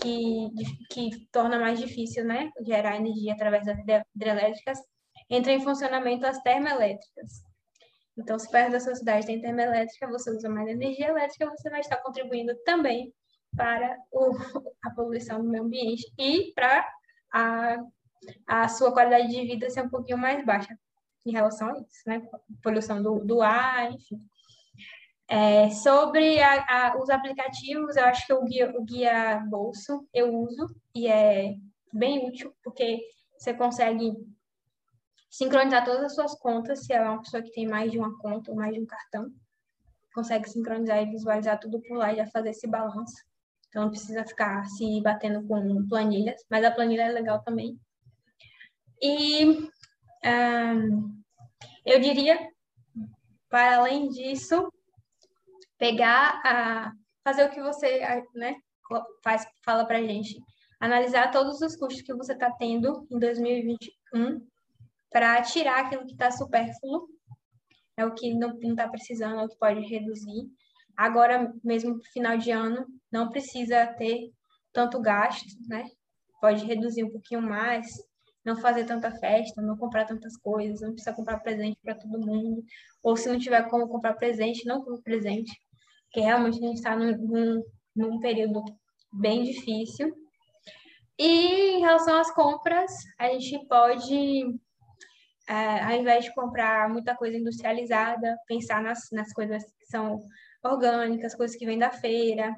que, 0.00 0.50
que 0.90 1.26
torna 1.32 1.58
mais 1.58 1.78
difícil 1.78 2.24
né, 2.24 2.50
gerar 2.60 2.96
energia 2.96 3.32
através 3.32 3.64
das 3.64 3.78
hidrelétricas, 4.14 4.78
entra 5.30 5.52
em 5.52 5.62
funcionamento 5.62 6.26
as 6.26 6.40
termoelétricas. 6.42 7.42
Então, 8.18 8.38
se 8.38 8.50
perto 8.50 8.72
da 8.72 8.80
sua 8.80 8.94
cidade 8.94 9.26
tem 9.26 9.40
termoelétrica, 9.40 10.08
você 10.08 10.30
usa 10.30 10.48
mais 10.48 10.68
energia 10.68 11.08
elétrica, 11.08 11.50
você 11.50 11.68
vai 11.68 11.80
estar 11.80 11.96
contribuindo 11.98 12.54
também 12.64 13.12
para 13.54 13.96
o, 14.10 14.32
a 14.84 14.90
poluição 14.90 15.42
do 15.42 15.48
meio 15.48 15.64
ambiente 15.64 16.10
e 16.18 16.52
para 16.54 16.88
a, 17.32 17.76
a 18.46 18.68
sua 18.68 18.92
qualidade 18.92 19.28
de 19.28 19.42
vida 19.42 19.68
ser 19.68 19.82
um 19.82 19.90
pouquinho 19.90 20.18
mais 20.18 20.44
baixa 20.44 20.76
em 21.24 21.32
relação 21.32 21.70
a 21.70 21.78
isso, 21.78 22.02
né? 22.06 22.22
Poluição 22.62 23.02
do, 23.02 23.24
do 23.24 23.42
ar, 23.42 23.92
enfim. 23.92 24.20
É, 25.28 25.70
sobre 25.70 26.40
a, 26.40 26.64
a, 26.68 26.98
os 26.98 27.10
aplicativos, 27.10 27.96
eu 27.96 28.04
acho 28.04 28.26
que 28.26 28.32
o 28.32 28.44
guia, 28.44 28.72
o 28.78 28.84
guia 28.84 29.42
bolso 29.48 30.06
eu 30.14 30.32
uso 30.32 30.66
e 30.94 31.08
é 31.08 31.56
bem 31.92 32.28
útil, 32.28 32.54
porque 32.62 33.00
você 33.36 33.52
consegue 33.52 34.12
sincronizar 35.28 35.84
todas 35.84 36.04
as 36.04 36.14
suas 36.14 36.34
contas, 36.38 36.84
se 36.84 36.92
é 36.92 37.02
uma 37.02 37.20
pessoa 37.20 37.42
que 37.42 37.50
tem 37.50 37.66
mais 37.66 37.90
de 37.90 37.98
uma 37.98 38.16
conta 38.18 38.52
ou 38.52 38.56
mais 38.56 38.72
de 38.72 38.80
um 38.80 38.86
cartão, 38.86 39.30
consegue 40.14 40.48
sincronizar 40.48 41.02
e 41.02 41.10
visualizar 41.10 41.58
tudo 41.58 41.80
por 41.82 41.98
lá 41.98 42.12
e 42.12 42.16
já 42.16 42.26
fazer 42.26 42.50
esse 42.50 42.66
balanço. 42.66 43.16
Então 43.68 43.82
não 43.82 43.90
precisa 43.90 44.24
ficar 44.24 44.64
se 44.66 45.00
batendo 45.02 45.46
com 45.46 45.86
planilhas, 45.88 46.42
mas 46.48 46.64
a 46.64 46.70
planilha 46.70 47.02
é 47.02 47.12
legal 47.12 47.42
também. 47.42 47.78
E 49.02 49.68
eu 51.84 52.00
diria, 52.00 52.38
para 53.50 53.76
além 53.76 54.08
disso, 54.08 54.72
pegar 55.78 56.40
a 56.44 56.92
fazer 57.24 57.44
o 57.44 57.50
que 57.50 57.60
você 57.60 58.00
né, 58.34 58.56
faz, 59.22 59.46
fala 59.64 59.84
para 59.84 60.02
gente, 60.02 60.38
analisar 60.80 61.30
todos 61.30 61.60
os 61.60 61.76
custos 61.76 62.02
que 62.02 62.14
você 62.14 62.32
está 62.32 62.50
tendo 62.52 63.06
em 63.10 63.18
2021 63.18 64.46
para 65.10 65.40
tirar 65.42 65.84
aquilo 65.84 66.06
que 66.06 66.12
está 66.12 66.30
supérfluo, 66.30 67.08
é 67.96 68.04
o 68.04 68.14
que 68.14 68.34
não 68.34 68.58
está 68.58 68.88
precisando, 68.88 69.40
é 69.40 69.44
o 69.44 69.48
que 69.48 69.58
pode 69.58 69.80
reduzir. 69.80 70.50
Agora, 70.96 71.52
mesmo 71.64 71.98
final 72.12 72.36
de 72.36 72.50
ano, 72.50 72.86
não 73.10 73.30
precisa 73.30 73.86
ter 73.86 74.30
tanto 74.72 75.00
gasto, 75.00 75.46
né? 75.68 75.84
Pode 76.40 76.64
reduzir 76.66 77.04
um 77.04 77.10
pouquinho 77.10 77.40
mais, 77.40 77.86
não 78.44 78.56
fazer 78.56 78.84
tanta 78.84 79.10
festa, 79.10 79.62
não 79.62 79.76
comprar 79.76 80.04
tantas 80.04 80.36
coisas, 80.36 80.80
não 80.80 80.92
precisa 80.92 81.14
comprar 81.14 81.40
presente 81.40 81.78
para 81.82 81.94
todo 81.94 82.24
mundo. 82.24 82.62
Ou 83.02 83.16
se 83.16 83.28
não 83.28 83.38
tiver 83.38 83.68
como 83.68 83.88
comprar 83.88 84.14
presente, 84.14 84.66
não 84.66 84.84
compre 84.84 85.02
presente, 85.02 85.52
porque 86.16 86.24
realmente 86.24 86.64
a 86.64 86.66
gente 86.66 86.76
está 86.76 86.96
num, 86.96 87.14
num, 87.18 87.64
num 87.94 88.20
período 88.20 88.64
bem 89.12 89.44
difícil. 89.44 90.14
E 91.18 91.74
em 91.74 91.80
relação 91.80 92.16
às 92.18 92.30
compras, 92.30 92.90
a 93.18 93.28
gente 93.28 93.66
pode 93.68 94.58
é, 95.46 95.82
ao 95.82 95.92
invés 95.92 96.24
de 96.24 96.34
comprar 96.34 96.88
muita 96.88 97.14
coisa 97.14 97.36
industrializada, 97.36 98.34
pensar 98.48 98.82
nas, 98.82 99.10
nas 99.12 99.30
coisas 99.34 99.62
que 99.62 99.86
são 99.90 100.22
orgânicas, 100.64 101.34
coisas 101.34 101.54
que 101.54 101.66
vêm 101.66 101.78
da 101.78 101.90
feira, 101.90 102.56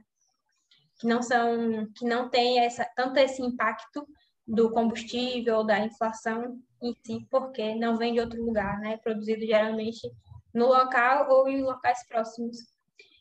que 1.00 1.08
não 1.08 1.20
são, 1.20 1.84
que 1.96 2.04
não 2.04 2.30
tem 2.30 2.60
essa, 2.60 2.88
tanto 2.94 3.18
esse 3.18 3.42
impacto 3.42 4.06
do 4.46 4.70
combustível, 4.70 5.64
da 5.64 5.80
inflação 5.80 6.60
em 6.80 6.94
si, 7.04 7.26
porque 7.28 7.74
não 7.74 7.96
vem 7.96 8.14
de 8.14 8.20
outro 8.20 8.40
lugar, 8.40 8.78
né? 8.78 8.98
Produzido 8.98 9.44
geralmente 9.44 10.08
no 10.54 10.66
local 10.66 11.28
ou 11.28 11.48
em 11.48 11.60
locais 11.60 12.06
próximos. 12.06 12.77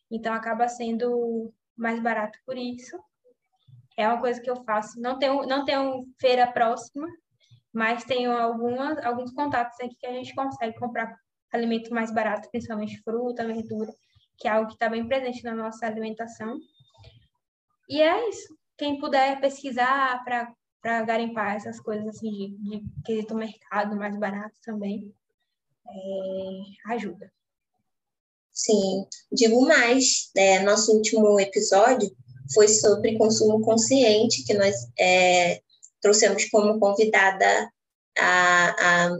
Então 0.09 0.33
acaba 0.33 0.67
sendo 0.67 1.53
mais 1.75 2.01
barato 2.01 2.39
por 2.45 2.57
isso. 2.57 2.97
É 3.97 4.07
uma 4.07 4.19
coisa 4.19 4.41
que 4.41 4.49
eu 4.49 4.63
faço. 4.63 4.99
Não 5.01 5.17
tenho, 5.17 5.45
não 5.45 5.65
tenho 5.65 6.05
feira 6.19 6.47
próxima, 6.51 7.07
mas 7.73 8.03
tenho 8.03 8.31
algumas, 8.31 8.97
alguns 9.05 9.31
contatos 9.31 9.79
aqui 9.79 9.95
que 9.95 10.05
a 10.05 10.13
gente 10.13 10.33
consegue 10.33 10.77
comprar 10.77 11.15
alimento 11.51 11.93
mais 11.93 12.13
barato, 12.13 12.49
principalmente 12.49 13.01
fruta, 13.01 13.45
verdura, 13.45 13.91
que 14.37 14.47
é 14.47 14.51
algo 14.51 14.67
que 14.67 14.73
está 14.73 14.89
bem 14.89 15.07
presente 15.07 15.43
na 15.43 15.55
nossa 15.55 15.85
alimentação. 15.85 16.57
E 17.89 18.01
é 18.01 18.29
isso. 18.29 18.55
Quem 18.77 18.99
puder 18.99 19.39
pesquisar 19.39 20.23
para 20.23 21.03
garimpar 21.03 21.55
essas 21.55 21.79
coisas 21.79 22.07
assim 22.07 22.31
de, 22.31 22.57
de 22.57 22.83
quesito 23.03 23.35
mercado 23.35 23.95
mais 23.95 24.17
barato 24.17 24.55
também, 24.63 25.13
é, 25.87 26.93
ajuda. 26.93 27.31
Sim, 28.57 29.05
digo 29.31 29.61
mais, 29.61 30.31
né, 30.35 30.59
nosso 30.61 30.91
último 30.91 31.39
episódio 31.39 32.11
foi 32.51 32.67
sobre 32.67 33.15
consumo 33.15 33.61
consciente, 33.61 34.43
que 34.43 34.53
nós 34.55 34.75
é, 34.97 35.61
trouxemos 36.01 36.45
como 36.49 36.79
convidada 36.79 37.71
a, 38.17 39.05
a 39.05 39.17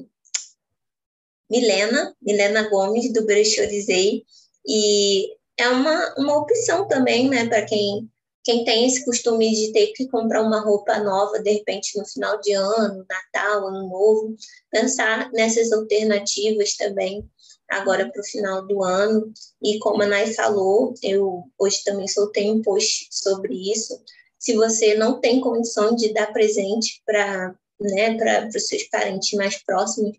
Milena, 1.51 2.15
Milena 2.19 2.67
Gomes, 2.67 3.13
do 3.13 3.27
Brechorizei, 3.27 4.23
e 4.65 5.35
é 5.55 5.69
uma, 5.69 6.15
uma 6.17 6.37
opção 6.39 6.87
também, 6.87 7.29
né, 7.29 7.47
para 7.47 7.63
quem, 7.63 8.09
quem 8.43 8.65
tem 8.65 8.87
esse 8.87 9.05
costume 9.05 9.53
de 9.53 9.71
ter 9.71 9.93
que 9.93 10.07
comprar 10.07 10.41
uma 10.41 10.61
roupa 10.61 10.97
nova, 10.97 11.37
de 11.37 11.51
repente, 11.51 11.95
no 11.95 12.07
final 12.07 12.41
de 12.41 12.53
ano, 12.53 13.05
Natal, 13.07 13.67
Ano 13.67 13.87
Novo, 13.87 14.35
pensar 14.71 15.31
nessas 15.31 15.71
alternativas 15.71 16.75
também, 16.75 17.23
agora 17.69 18.09
para 18.09 18.21
o 18.21 18.25
final 18.25 18.65
do 18.65 18.83
ano. 18.83 19.31
E 19.61 19.79
como 19.79 20.03
a 20.03 20.07
Nay 20.07 20.33
falou, 20.33 20.93
eu 21.03 21.43
hoje 21.57 21.83
também 21.83 22.07
soltei 22.07 22.51
um 22.51 22.61
post 22.61 23.07
sobre 23.11 23.53
isso, 23.71 23.99
se 24.39 24.53
você 24.55 24.93
não 24.95 25.19
tem 25.19 25.41
condição 25.41 25.95
de 25.95 26.13
dar 26.13 26.31
presente 26.31 27.01
para 27.05 27.55
né, 27.79 28.17
para 28.17 28.47
os 28.47 28.67
seus 28.67 28.83
parentes 28.83 29.37
mais 29.37 29.61
próximos, 29.63 30.17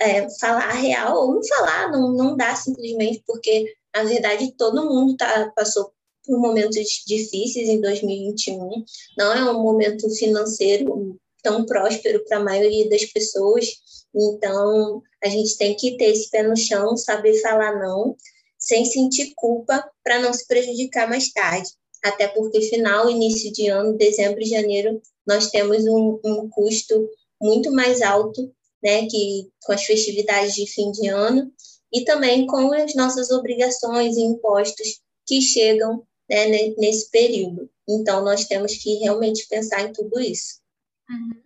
é, 0.00 0.28
falar 0.38 0.68
a 0.70 0.74
real 0.74 1.16
ou 1.16 1.34
não 1.34 1.46
falar, 1.46 1.90
não, 1.90 2.12
não 2.12 2.36
dá 2.36 2.54
simplesmente, 2.54 3.22
porque, 3.26 3.74
na 3.94 4.04
verdade, 4.04 4.52
todo 4.52 4.88
mundo 4.88 5.16
tá, 5.16 5.52
passou 5.54 5.92
por 6.24 6.38
momentos 6.38 7.02
difíceis 7.06 7.68
em 7.68 7.80
2021, 7.80 8.84
não 9.18 9.32
é 9.32 9.50
um 9.50 9.62
momento 9.62 10.08
financeiro 10.16 11.18
tão 11.42 11.66
próspero 11.66 12.24
para 12.24 12.38
a 12.38 12.44
maioria 12.44 12.88
das 12.88 13.04
pessoas, 13.04 13.66
então 14.14 15.02
a 15.22 15.28
gente 15.28 15.56
tem 15.56 15.74
que 15.74 15.96
ter 15.96 16.12
esse 16.12 16.30
pé 16.30 16.42
no 16.42 16.56
chão, 16.56 16.96
saber 16.96 17.40
falar 17.40 17.78
não, 17.78 18.16
sem 18.58 18.84
sentir 18.84 19.32
culpa 19.34 19.84
para 20.04 20.20
não 20.20 20.32
se 20.32 20.46
prejudicar 20.46 21.08
mais 21.08 21.32
tarde 21.32 21.68
até 22.02 22.26
porque 22.28 22.60
final, 22.62 23.08
início 23.08 23.52
de 23.52 23.68
ano, 23.68 23.96
dezembro 23.96 24.42
e 24.42 24.46
janeiro, 24.46 25.00
nós 25.26 25.50
temos 25.50 25.86
um, 25.86 26.18
um 26.24 26.50
custo 26.50 27.08
muito 27.40 27.70
mais 27.70 28.02
alto, 28.02 28.52
né, 28.82 29.06
que 29.06 29.48
com 29.62 29.72
as 29.72 29.84
festividades 29.84 30.54
de 30.54 30.66
fim 30.66 30.90
de 30.90 31.06
ano 31.06 31.52
e 31.92 32.04
também 32.04 32.46
com 32.46 32.72
as 32.72 32.94
nossas 32.96 33.30
obrigações 33.30 34.16
e 34.16 34.22
impostos 34.22 35.00
que 35.24 35.40
chegam 35.40 36.02
né, 36.28 36.46
nesse 36.76 37.08
período. 37.10 37.70
Então, 37.88 38.24
nós 38.24 38.46
temos 38.46 38.74
que 38.74 38.94
realmente 38.94 39.46
pensar 39.48 39.82
em 39.82 39.92
tudo 39.92 40.20
isso. 40.20 40.60
Uhum. 41.12 41.42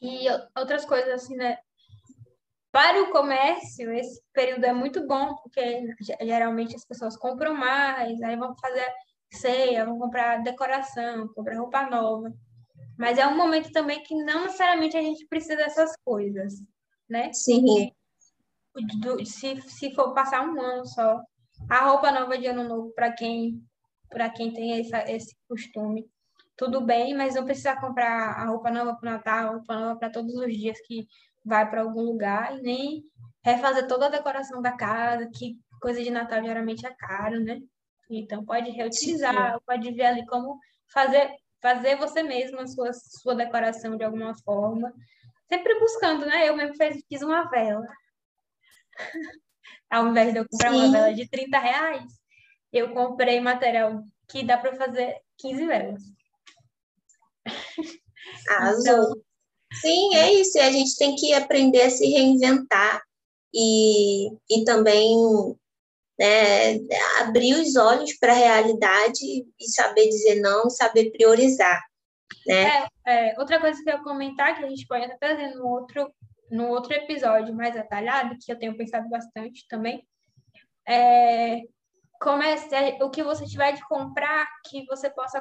E 0.00 0.26
outras 0.56 0.84
coisas 0.84 1.12
assim, 1.12 1.36
né? 1.36 1.58
Para 2.70 3.02
o 3.02 3.10
comércio, 3.10 3.90
esse 3.92 4.22
período 4.32 4.64
é 4.64 4.72
muito 4.72 5.06
bom, 5.06 5.34
porque 5.36 5.94
geralmente 6.20 6.76
as 6.76 6.84
pessoas 6.84 7.16
compram 7.16 7.54
mais, 7.54 8.20
aí 8.22 8.36
vão 8.36 8.54
fazer 8.56 8.86
ceia, 9.32 9.84
vão 9.84 9.98
comprar 9.98 10.42
decoração, 10.42 11.28
comprar 11.34 11.58
roupa 11.58 11.88
nova. 11.88 12.32
Mas 12.96 13.18
é 13.18 13.26
um 13.26 13.36
momento 13.36 13.70
também 13.72 14.02
que 14.02 14.14
não 14.14 14.42
necessariamente 14.42 14.96
a 14.96 15.02
gente 15.02 15.26
precisa 15.26 15.56
dessas 15.56 15.92
coisas, 16.04 16.54
né? 17.08 17.32
Sim. 17.32 17.92
Se, 19.24 19.60
se 19.62 19.94
for 19.94 20.14
passar 20.14 20.46
um 20.46 20.60
ano 20.60 20.86
só, 20.86 21.20
a 21.68 21.86
roupa 21.86 22.12
nova 22.12 22.38
de 22.38 22.46
ano 22.46 22.64
novo 22.64 22.92
para 22.92 23.12
quem 23.12 23.60
para 24.08 24.30
quem 24.30 24.52
tem 24.52 24.80
essa, 24.80 25.10
esse 25.10 25.36
costume, 25.46 26.08
tudo 26.58 26.80
bem, 26.80 27.14
mas 27.14 27.36
não 27.36 27.44
precisa 27.44 27.76
comprar 27.76 28.32
a 28.32 28.44
roupa 28.46 28.68
nova 28.68 28.96
para 28.96 29.08
o 29.08 29.12
Natal, 29.12 29.46
a 29.46 29.52
roupa 29.52 29.76
nova 29.76 29.96
para 29.96 30.10
todos 30.10 30.34
os 30.34 30.52
dias 30.52 30.76
que 30.80 31.06
vai 31.44 31.70
para 31.70 31.82
algum 31.82 32.02
lugar 32.02 32.58
e 32.58 32.60
nem 32.60 33.04
refazer 33.44 33.86
toda 33.86 34.06
a 34.06 34.10
decoração 34.10 34.60
da 34.60 34.72
casa, 34.72 35.30
que 35.32 35.56
coisa 35.80 36.02
de 36.02 36.10
Natal 36.10 36.42
geralmente 36.42 36.84
é 36.84 36.92
caro, 36.92 37.38
né? 37.40 37.60
Então, 38.10 38.44
pode 38.44 38.70
reutilizar, 38.70 39.54
Sim. 39.54 39.60
pode 39.64 39.92
ver 39.92 40.06
ali 40.06 40.26
como 40.26 40.58
fazer, 40.92 41.30
fazer 41.62 41.96
você 41.96 42.24
mesmo 42.24 42.58
a 42.58 42.66
sua, 42.66 42.92
sua 42.92 43.36
decoração 43.36 43.96
de 43.96 44.02
alguma 44.02 44.34
forma. 44.42 44.92
Sempre 45.48 45.78
buscando, 45.78 46.26
né? 46.26 46.48
Eu 46.48 46.56
mesmo 46.56 46.74
fiz, 46.74 47.04
fiz 47.08 47.22
uma 47.22 47.48
vela. 47.48 47.86
Ao 49.88 50.08
invés 50.08 50.32
de 50.32 50.40
eu 50.40 50.48
comprar 50.48 50.72
Sim. 50.72 50.76
uma 50.76 50.90
vela 50.90 51.14
de 51.14 51.28
30 51.28 51.58
reais, 51.58 52.04
eu 52.72 52.92
comprei 52.92 53.40
material 53.40 54.02
que 54.28 54.42
dá 54.42 54.58
para 54.58 54.74
fazer 54.74 55.20
15 55.38 55.64
velas. 55.64 56.17
Azul. 58.60 58.80
Então, 58.80 59.22
Sim, 59.80 60.14
é 60.16 60.32
isso. 60.32 60.56
E 60.58 60.60
a 60.60 60.70
gente 60.70 60.96
tem 60.96 61.14
que 61.14 61.34
aprender 61.34 61.82
a 61.82 61.90
se 61.90 62.06
reinventar 62.06 63.02
e, 63.54 64.28
e 64.50 64.64
também 64.64 65.14
né, 66.18 66.78
abrir 67.20 67.54
os 67.54 67.76
olhos 67.76 68.14
para 68.14 68.32
a 68.32 68.36
realidade 68.36 69.20
e 69.24 69.68
saber 69.68 70.08
dizer 70.08 70.40
não, 70.40 70.70
saber 70.70 71.10
priorizar. 71.10 71.82
Né? 72.46 72.88
É, 73.06 73.30
é, 73.30 73.38
outra 73.38 73.60
coisa 73.60 73.82
que 73.82 73.88
eu 73.88 73.96
ia 73.96 74.02
comentar, 74.02 74.56
que 74.56 74.64
a 74.64 74.68
gente 74.68 74.86
pode 74.86 75.04
até 75.04 75.16
trazer 75.16 75.54
no 75.54 75.66
outro, 75.66 76.10
no 76.50 76.68
outro 76.68 76.92
episódio 76.94 77.54
mais 77.54 77.74
detalhado, 77.74 78.36
que 78.40 78.50
eu 78.50 78.58
tenho 78.58 78.76
pensado 78.76 79.08
bastante 79.08 79.66
também, 79.68 80.06
é 80.86 81.62
comece 82.20 82.66
o 83.00 83.10
que 83.10 83.22
você 83.22 83.46
tiver 83.46 83.70
de 83.72 83.86
comprar, 83.86 84.44
que 84.68 84.84
você 84.86 85.08
possa 85.08 85.40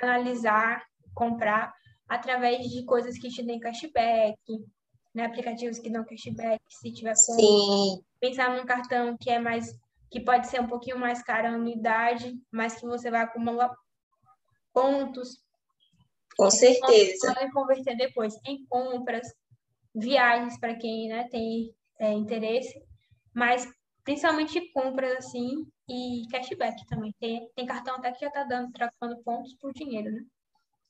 analisar, 0.00 0.82
comprar 1.16 1.74
através 2.06 2.68
de 2.68 2.84
coisas 2.84 3.18
que 3.18 3.28
te 3.28 3.42
deem 3.42 3.58
cashback, 3.58 4.38
né? 5.14 5.24
Aplicativos 5.24 5.78
que 5.78 5.90
dão 5.90 6.04
cashback, 6.04 6.62
se 6.68 6.92
tiver 6.92 7.14
como. 7.26 7.40
Sim. 7.40 8.04
Pensar 8.20 8.54
num 8.54 8.66
cartão 8.66 9.16
que 9.18 9.30
é 9.30 9.40
mais 9.40 9.74
que 10.10 10.20
pode 10.20 10.46
ser 10.46 10.60
um 10.60 10.68
pouquinho 10.68 10.98
mais 10.98 11.22
caro 11.22 11.48
a 11.48 11.50
anuidade, 11.50 12.38
mas 12.52 12.78
que 12.78 12.86
você 12.86 13.10
vai 13.10 13.22
acumular 13.22 13.74
pontos. 14.72 15.42
Com 16.36 16.50
certeza. 16.50 17.34
Podem 17.34 17.50
converter 17.50 17.96
depois 17.96 18.34
em 18.46 18.64
compras, 18.66 19.26
viagens 19.94 20.60
para 20.60 20.76
quem 20.76 21.08
né, 21.08 21.26
tem 21.28 21.74
é, 21.98 22.12
interesse, 22.12 22.80
mas 23.34 23.66
principalmente 24.04 24.70
compras 24.72 25.12
assim 25.18 25.66
e 25.88 26.22
cashback 26.30 26.86
também. 26.86 27.12
Tem, 27.18 27.48
tem 27.56 27.66
cartão 27.66 27.96
até 27.96 28.12
que 28.12 28.20
já 28.20 28.28
está 28.28 28.44
dando, 28.44 28.70
trocando 28.70 29.22
pontos 29.24 29.54
por 29.54 29.72
dinheiro, 29.72 30.10
né? 30.12 30.20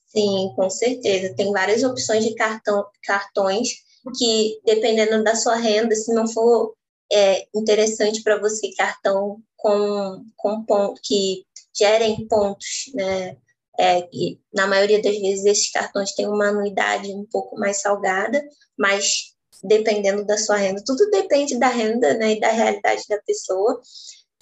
Sim, 0.07 0.53
com 0.55 0.71
certeza. 0.71 1.35
Tem 1.35 1.53
várias 1.53 1.83
opções 1.83 2.25
de 2.25 2.35
cartão, 2.35 2.87
cartões 3.03 3.69
que, 4.17 4.61
dependendo 4.65 5.23
da 5.25 5.35
sua 5.35 5.57
renda, 5.57 5.95
se 5.95 6.13
não 6.15 6.27
for 6.29 6.75
é, 7.13 7.47
interessante 7.55 8.23
para 8.23 8.39
você 8.39 8.71
cartão 8.77 9.39
com, 9.57 10.25
com 10.37 10.65
ponto, 10.65 11.01
que 11.03 11.45
gerem 11.77 12.27
pontos, 12.29 12.91
né? 12.95 13.37
É, 13.79 14.09
e 14.13 14.41
na 14.55 14.67
maioria 14.67 15.03
das 15.03 15.19
vezes 15.19 15.45
esses 15.45 15.71
cartões 15.71 16.13
têm 16.15 16.27
uma 16.27 16.49
anuidade 16.49 17.11
um 17.13 17.27
pouco 17.31 17.59
mais 17.59 17.83
salgada, 17.83 18.43
mas 18.79 19.35
dependendo 19.63 20.25
da 20.25 20.39
sua 20.39 20.57
renda, 20.57 20.83
tudo 20.85 21.11
depende 21.11 21.59
da 21.59 21.69
renda 21.69 22.15
né, 22.15 22.33
e 22.33 22.41
da 22.41 22.49
realidade 22.49 23.03
da 23.09 23.21
pessoa. 23.23 23.81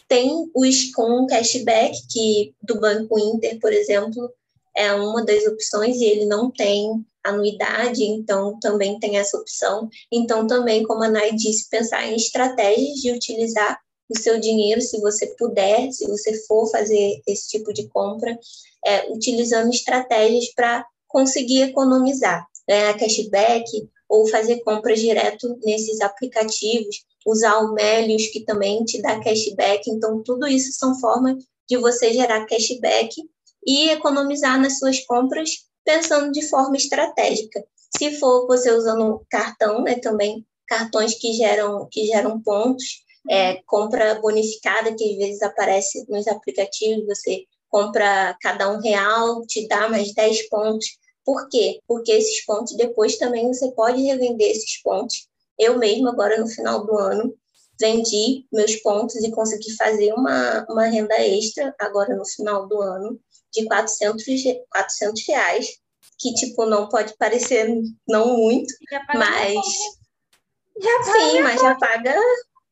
Tem 0.06 0.30
os 0.54 0.92
com 0.92 1.26
cashback, 1.26 1.96
que 2.10 2.54
do 2.62 2.78
Banco 2.78 3.18
Inter, 3.18 3.58
por 3.58 3.72
exemplo, 3.72 4.30
é 4.76 4.92
uma 4.94 5.24
das 5.24 5.44
opções 5.46 5.96
e 5.96 6.04
ele 6.04 6.26
não 6.26 6.50
tem 6.50 7.04
anuidade, 7.24 8.04
então 8.04 8.58
também 8.60 8.98
tem 8.98 9.16
essa 9.16 9.38
opção. 9.38 9.88
Então, 10.12 10.46
também, 10.46 10.82
como 10.82 11.02
a 11.02 11.08
Nai 11.08 11.32
disse, 11.32 11.68
pensar 11.70 12.06
em 12.06 12.16
estratégias 12.16 13.00
de 13.00 13.12
utilizar 13.12 13.78
o 14.08 14.18
seu 14.18 14.38
dinheiro, 14.38 14.80
se 14.82 15.00
você 15.00 15.28
puder, 15.38 15.90
se 15.90 16.06
você 16.06 16.34
for 16.46 16.70
fazer 16.70 17.22
esse 17.26 17.48
tipo 17.48 17.72
de 17.72 17.88
compra, 17.88 18.38
é, 18.84 19.10
utilizando 19.10 19.70
estratégias 19.70 20.52
para 20.54 20.84
conseguir 21.08 21.62
economizar, 21.62 22.46
ganhar 22.68 22.92
né? 22.92 22.98
cashback 22.98 23.64
ou 24.08 24.28
fazer 24.28 24.60
compras 24.62 25.00
direto 25.00 25.58
nesses 25.64 26.00
aplicativos, 26.00 27.04
usar 27.26 27.60
o 27.60 27.72
Melios, 27.72 28.26
que 28.26 28.44
também 28.44 28.84
te 28.84 29.00
dá 29.00 29.18
cashback. 29.20 29.88
Então, 29.88 30.22
tudo 30.22 30.46
isso 30.46 30.72
são 30.72 30.98
formas 31.00 31.36
de 31.66 31.78
você 31.78 32.12
gerar 32.12 32.44
cashback 32.46 33.14
e 33.66 33.90
economizar 33.90 34.60
nas 34.60 34.78
suas 34.78 35.00
compras 35.04 35.50
pensando 35.84 36.32
de 36.32 36.42
forma 36.48 36.76
estratégica. 36.76 37.62
Se 37.96 38.18
for 38.18 38.46
você 38.46 38.72
usando 38.72 39.24
cartão, 39.30 39.82
né, 39.82 39.96
também 39.96 40.44
cartões 40.66 41.14
que 41.14 41.32
geram, 41.34 41.86
que 41.90 42.06
geram 42.06 42.40
pontos, 42.40 43.04
é, 43.30 43.62
compra 43.66 44.16
bonificada, 44.16 44.94
que 44.94 45.12
às 45.12 45.16
vezes 45.16 45.42
aparece 45.42 46.04
nos 46.08 46.26
aplicativos, 46.26 47.06
você 47.06 47.44
compra 47.68 48.36
cada 48.40 48.70
um 48.70 48.80
real, 48.80 49.44
te 49.46 49.66
dá 49.68 49.88
mais 49.88 50.12
10 50.14 50.48
pontos. 50.48 50.86
Por 51.24 51.48
quê? 51.48 51.80
Porque 51.86 52.12
esses 52.12 52.44
pontos 52.44 52.76
depois 52.76 53.16
também 53.16 53.46
você 53.46 53.70
pode 53.72 54.02
revender 54.02 54.50
esses 54.50 54.82
pontos. 54.82 55.28
Eu 55.58 55.78
mesmo, 55.78 56.08
agora 56.08 56.38
no 56.38 56.46
final 56.46 56.86
do 56.86 56.98
ano, 56.98 57.34
vendi 57.80 58.46
meus 58.52 58.76
pontos 58.76 59.16
e 59.16 59.30
consegui 59.30 59.74
fazer 59.76 60.12
uma, 60.12 60.66
uma 60.68 60.84
renda 60.86 61.14
extra 61.20 61.74
agora 61.78 62.14
no 62.16 62.26
final 62.26 62.68
do 62.68 62.80
ano 62.80 63.18
de 63.54 63.64
400, 63.66 64.24
400 64.70 65.26
reais, 65.28 65.66
que, 66.18 66.34
tipo, 66.34 66.66
não 66.66 66.88
pode 66.88 67.16
parecer 67.16 67.68
não 68.08 68.36
muito, 68.36 68.72
mas... 69.14 69.54
Já 70.80 71.02
Sim, 71.04 71.40
mas 71.40 71.60
já 71.60 71.76
paga, 71.76 72.16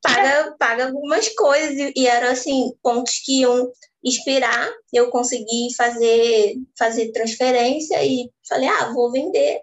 paga, 0.03 0.57
paga 0.59 0.87
algumas 0.87 1.29
coisas, 1.31 1.77
e, 1.77 1.93
e 1.97 2.07
eram, 2.07 2.29
assim, 2.29 2.73
pontos 2.83 3.21
que 3.25 3.43
iam 3.43 3.71
expirar, 4.03 4.69
eu 4.93 5.09
consegui 5.11 5.73
fazer, 5.77 6.57
fazer 6.77 7.13
transferência 7.13 8.05
e 8.05 8.29
falei, 8.49 8.69
ah, 8.69 8.93
vou 8.93 9.13
vender. 9.13 9.61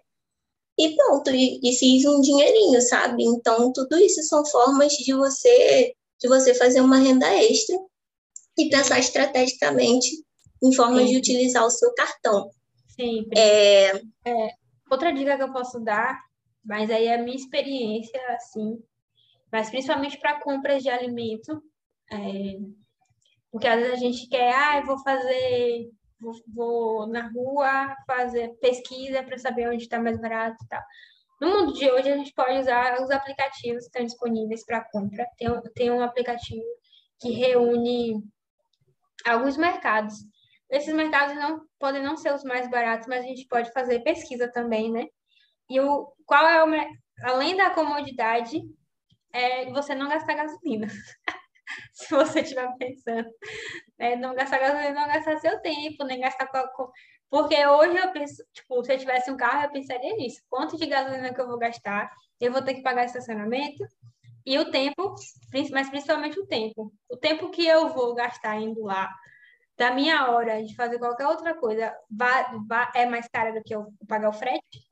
E 0.77 0.95
pronto, 0.95 1.29
e, 1.31 1.59
e, 1.61 1.75
fiz 1.75 2.05
um 2.05 2.21
dinheirinho, 2.21 2.81
sabe? 2.81 3.25
Então, 3.25 3.73
tudo 3.73 3.97
isso 3.97 4.23
são 4.23 4.45
formas 4.45 4.93
de 4.93 5.13
você 5.13 5.93
de 6.21 6.27
você 6.27 6.53
fazer 6.53 6.81
uma 6.81 6.97
renda 6.97 7.27
extra 7.33 7.77
e 8.57 8.69
pensar 8.69 8.99
estrategicamente 8.99 10.07
em 10.63 10.73
formas 10.73 11.03
Sim. 11.03 11.11
de 11.11 11.17
utilizar 11.17 11.65
o 11.65 11.69
seu 11.69 11.93
cartão. 11.93 12.49
Sempre. 12.87 13.39
É... 13.39 13.95
É, 14.25 14.49
outra 14.89 15.13
dica 15.13 15.37
que 15.37 15.43
eu 15.43 15.53
posso 15.53 15.79
dar, 15.79 16.19
mas 16.63 16.89
aí 16.89 17.07
é 17.07 17.15
a 17.15 17.21
minha 17.21 17.35
experiência, 17.35 18.19
assim, 18.33 18.81
mas 19.51 19.69
principalmente 19.69 20.19
para 20.19 20.39
compras 20.41 20.83
de 20.83 20.89
alimento, 20.89 21.61
é, 22.11 22.57
porque 23.51 23.67
às 23.67 23.79
vezes 23.79 23.93
a 23.93 23.97
gente 23.97 24.27
quer, 24.27 24.53
ah, 24.53 24.77
eu 24.79 24.85
vou 24.85 24.99
fazer, 24.99 25.89
vou, 26.19 26.33
vou 26.53 27.07
na 27.07 27.29
rua 27.29 27.95
fazer 28.05 28.49
pesquisa 28.59 29.23
para 29.23 29.37
saber 29.37 29.69
onde 29.69 29.83
está 29.83 29.99
mais 29.99 30.19
barato 30.19 30.57
e 30.63 30.67
tal. 30.67 30.81
No 31.41 31.47
mundo 31.47 31.73
de 31.73 31.89
hoje, 31.89 32.09
a 32.09 32.17
gente 32.17 32.33
pode 32.33 32.59
usar 32.59 33.01
os 33.01 33.09
aplicativos 33.09 33.83
que 33.83 33.87
estão 33.87 34.03
disponíveis 34.03 34.65
para 34.65 34.83
compra. 34.91 35.25
Tem, 35.37 35.47
tem 35.73 35.89
um 35.89 36.01
aplicativo 36.01 36.65
que 37.19 37.31
reúne 37.31 38.21
alguns 39.25 39.55
mercados. 39.55 40.15
Esses 40.69 40.93
mercados 40.93 41.35
não 41.35 41.65
podem 41.79 42.01
não 42.01 42.15
ser 42.15 42.33
os 42.33 42.43
mais 42.43 42.69
baratos, 42.69 43.07
mas 43.07 43.23
a 43.23 43.27
gente 43.27 43.47
pode 43.47 43.71
fazer 43.71 44.01
pesquisa 44.01 44.51
também, 44.51 44.91
né? 44.91 45.07
E 45.69 45.79
o 45.79 46.13
qual 46.25 46.47
é 46.47 46.63
o 46.63 46.89
além 47.23 47.55
da 47.55 47.69
comodidade 47.71 48.61
é 49.33 49.69
você 49.71 49.95
não 49.95 50.09
gastar 50.09 50.35
gasolina. 50.35 50.87
se 51.93 52.09
você 52.09 52.41
estiver 52.41 52.67
pensando. 52.77 53.29
É, 53.97 54.15
não 54.15 54.33
gastar 54.35 54.59
gasolina, 54.59 54.93
não 54.93 55.07
gastar 55.07 55.37
seu 55.39 55.59
tempo, 55.61 56.03
nem 56.03 56.19
gastar 56.19 56.47
com, 56.47 56.91
porque 57.29 57.65
hoje 57.65 57.95
eu 57.95 58.11
penso, 58.11 58.43
tipo, 58.53 58.83
se 58.83 58.93
eu 58.93 58.97
tivesse 58.97 59.29
um 59.29 59.37
carro, 59.37 59.65
eu 59.65 59.71
pensaria 59.71 60.15
nisso. 60.15 60.41
Quanto 60.49 60.77
de 60.77 60.87
gasolina 60.87 61.33
que 61.33 61.39
eu 61.39 61.47
vou 61.47 61.59
gastar? 61.59 62.11
Eu 62.39 62.51
vou 62.51 62.61
ter 62.61 62.73
que 62.73 62.81
pagar 62.81 63.05
estacionamento 63.05 63.85
e 64.45 64.57
o 64.57 64.71
tempo, 64.71 65.15
mas 65.71 65.89
principalmente 65.89 66.39
o 66.39 66.47
tempo. 66.47 66.91
O 67.09 67.17
tempo 67.17 67.51
que 67.51 67.65
eu 67.67 67.89
vou 67.89 68.15
gastar 68.15 68.59
indo 68.59 68.83
lá, 68.83 69.13
da 69.79 69.91
minha 69.91 70.29
hora 70.29 70.61
de 70.61 70.75
fazer 70.75 70.99
qualquer 70.99 71.25
outra 71.25 71.55
coisa, 71.55 71.95
vai, 72.11 72.45
vai, 72.67 72.91
é 72.93 73.05
mais 73.05 73.27
cara 73.29 73.53
do 73.53 73.63
que 73.63 73.73
eu 73.73 73.87
pagar 74.07 74.29
o 74.29 74.33
frete? 74.33 74.83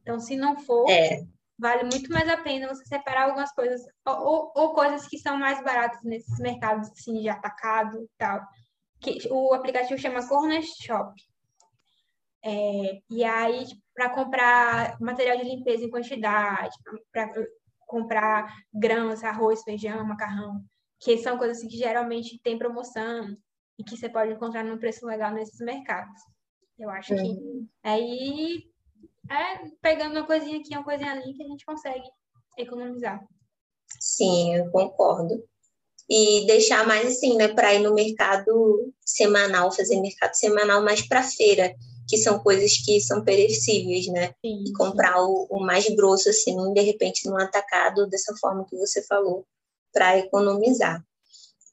Então, 0.00 0.18
se 0.18 0.34
não 0.36 0.58
for, 0.58 0.90
é 0.90 1.20
vale 1.58 1.84
muito 1.84 2.10
mais 2.10 2.28
a 2.28 2.36
pena 2.36 2.66
você 2.66 2.84
separar 2.84 3.26
algumas 3.26 3.52
coisas, 3.52 3.80
ou, 4.04 4.50
ou 4.52 4.74
coisas 4.74 5.06
que 5.06 5.16
são 5.16 5.36
mais 5.36 5.62
baratas 5.62 6.02
nesses 6.02 6.40
mercados 6.40 6.90
assim, 6.90 7.20
de 7.20 7.28
atacado 7.28 8.02
e 8.02 8.08
tal. 8.18 8.40
Que, 9.00 9.28
o 9.30 9.54
aplicativo 9.54 10.00
chama 10.00 10.26
Corner 10.26 10.62
Shop. 10.62 11.12
É, 12.44 12.98
e 13.08 13.22
aí, 13.22 13.66
para 13.94 14.10
comprar 14.10 14.96
material 15.00 15.36
de 15.36 15.44
limpeza 15.44 15.84
em 15.84 15.90
quantidade, 15.90 16.74
para 17.12 17.32
comprar 17.86 18.52
grãos, 18.74 19.22
arroz, 19.22 19.62
feijão, 19.62 20.04
macarrão, 20.04 20.64
que 20.98 21.18
são 21.18 21.38
coisas 21.38 21.58
assim, 21.58 21.68
que 21.68 21.76
geralmente 21.76 22.40
tem 22.42 22.58
promoção 22.58 23.36
e 23.78 23.84
que 23.84 23.96
você 23.96 24.08
pode 24.08 24.32
encontrar 24.32 24.64
num 24.64 24.78
preço 24.78 25.06
legal 25.06 25.32
nesses 25.32 25.60
mercados. 25.60 26.20
Eu 26.78 26.90
acho 26.90 27.14
que 27.14 27.68
aí 27.82 28.64
é 29.30 29.68
pegando 29.80 30.16
uma 30.16 30.26
coisinha 30.26 30.58
aqui, 30.58 30.74
uma 30.74 30.84
coisinha 30.84 31.12
ali, 31.12 31.34
que 31.34 31.42
a 31.42 31.46
gente 31.46 31.64
consegue 31.64 32.04
economizar. 32.58 33.24
Sim, 34.00 34.54
eu 34.56 34.70
concordo. 34.70 35.42
E 36.08 36.46
deixar 36.46 36.86
mais 36.86 37.06
assim, 37.06 37.36
né, 37.36 37.48
para 37.48 37.74
ir 37.74 37.80
no 37.80 37.94
mercado 37.94 38.92
semanal, 39.04 39.72
fazer 39.72 40.00
mercado 40.00 40.34
semanal 40.34 40.82
mais 40.82 41.06
para 41.06 41.22
feira, 41.22 41.74
que 42.08 42.18
são 42.18 42.40
coisas 42.40 42.76
que 42.84 43.00
são 43.00 43.24
perecíveis, 43.24 44.06
né? 44.08 44.34
Sim, 44.44 44.64
e 44.66 44.72
comprar 44.72 45.22
o, 45.22 45.46
o, 45.48 45.60
mais 45.60 45.88
grosso, 45.94 46.28
assim, 46.28 46.54
de 46.74 46.80
repente, 46.80 47.26
num 47.26 47.38
atacado, 47.38 48.06
dessa 48.08 48.34
forma 48.36 48.66
que 48.66 48.76
você 48.76 49.02
falou, 49.04 49.46
para 49.92 50.18
economizar. 50.18 51.02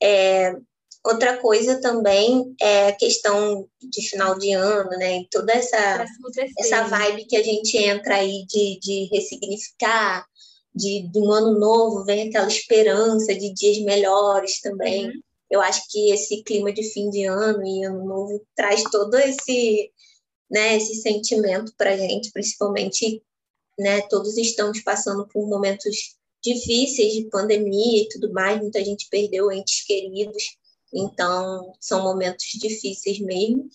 É, 0.01 0.55
Outra 1.05 1.37
coisa 1.37 1.79
também 1.79 2.53
é 2.61 2.89
a 2.89 2.95
questão 2.95 3.67
de 3.81 4.01
final 4.09 4.37
de 4.37 4.51
ano, 4.51 4.89
né? 4.91 5.19
E 5.19 5.27
toda 5.29 5.53
essa, 5.53 6.05
essa 6.57 6.83
vibe 6.83 7.25
que 7.25 7.37
a 7.37 7.43
gente 7.43 7.77
entra 7.77 8.15
aí 8.15 8.45
de, 8.45 8.77
de 8.81 9.09
ressignificar, 9.11 10.25
de, 10.75 11.07
de 11.09 11.19
um 11.19 11.31
ano 11.31 11.57
novo, 11.57 12.03
vem 12.03 12.27
aquela 12.27 12.47
esperança 12.47 13.33
de 13.33 13.53
dias 13.53 13.79
melhores 13.79 14.59
também. 14.59 15.07
Uhum. 15.07 15.21
Eu 15.49 15.61
acho 15.61 15.83
que 15.89 16.11
esse 16.11 16.43
clima 16.43 16.71
de 16.71 16.83
fim 16.83 17.09
de 17.09 17.23
ano 17.23 17.65
e 17.65 17.83
ano 17.83 18.05
novo 18.05 18.45
traz 18.55 18.83
todo 18.83 19.15
esse, 19.17 19.91
né, 20.51 20.77
esse 20.77 20.95
sentimento 20.95 21.73
para 21.77 21.93
a 21.93 21.97
gente, 21.97 22.31
principalmente, 22.31 23.23
né? 23.77 24.01
Todos 24.01 24.37
estamos 24.37 24.81
passando 24.81 25.27
por 25.27 25.47
momentos 25.47 26.17
difíceis 26.43 27.13
de 27.13 27.29
pandemia 27.29 28.03
e 28.03 28.09
tudo 28.09 28.31
mais, 28.31 28.61
muita 28.61 28.83
gente 28.83 29.07
perdeu 29.09 29.51
entes 29.51 29.83
queridos. 29.85 30.57
Então, 30.93 31.73
são 31.79 32.03
momentos 32.03 32.45
difíceis 32.59 33.19
mesmo. 33.19 33.69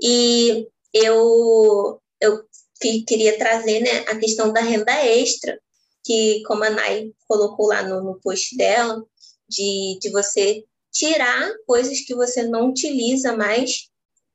E 0.00 0.66
eu, 0.92 2.00
eu 2.20 2.44
queria 2.80 3.38
trazer 3.38 3.80
né, 3.80 3.98
a 4.08 4.16
questão 4.16 4.52
da 4.52 4.60
renda 4.60 4.92
extra, 5.04 5.58
que, 6.04 6.42
como 6.46 6.64
a 6.64 6.70
Nay 6.70 7.12
colocou 7.26 7.68
lá 7.68 7.82
no, 7.82 8.02
no 8.02 8.20
post 8.20 8.56
dela, 8.56 9.02
de, 9.48 9.98
de 10.00 10.10
você 10.10 10.64
tirar 10.92 11.52
coisas 11.66 12.00
que 12.00 12.14
você 12.14 12.42
não 12.42 12.70
utiliza 12.70 13.36
mais. 13.36 13.88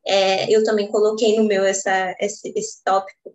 É, 0.05 0.51
eu 0.53 0.63
também 0.63 0.89
coloquei 0.89 1.37
no 1.37 1.45
meu 1.45 1.63
essa, 1.63 2.15
esse, 2.19 2.51
esse 2.55 2.83
tópico. 2.83 3.33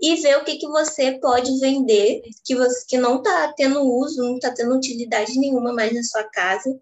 E 0.00 0.16
ver 0.16 0.36
o 0.38 0.44
que, 0.44 0.56
que 0.56 0.66
você 0.66 1.18
pode 1.18 1.58
vender, 1.60 2.22
que, 2.44 2.54
você, 2.54 2.84
que 2.86 2.98
não 2.98 3.18
está 3.18 3.52
tendo 3.56 3.80
uso, 3.82 4.22
não 4.22 4.36
está 4.36 4.52
tendo 4.52 4.74
utilidade 4.74 5.38
nenhuma 5.38 5.72
mais 5.72 5.94
na 5.94 6.02
sua 6.02 6.24
casa, 6.24 6.78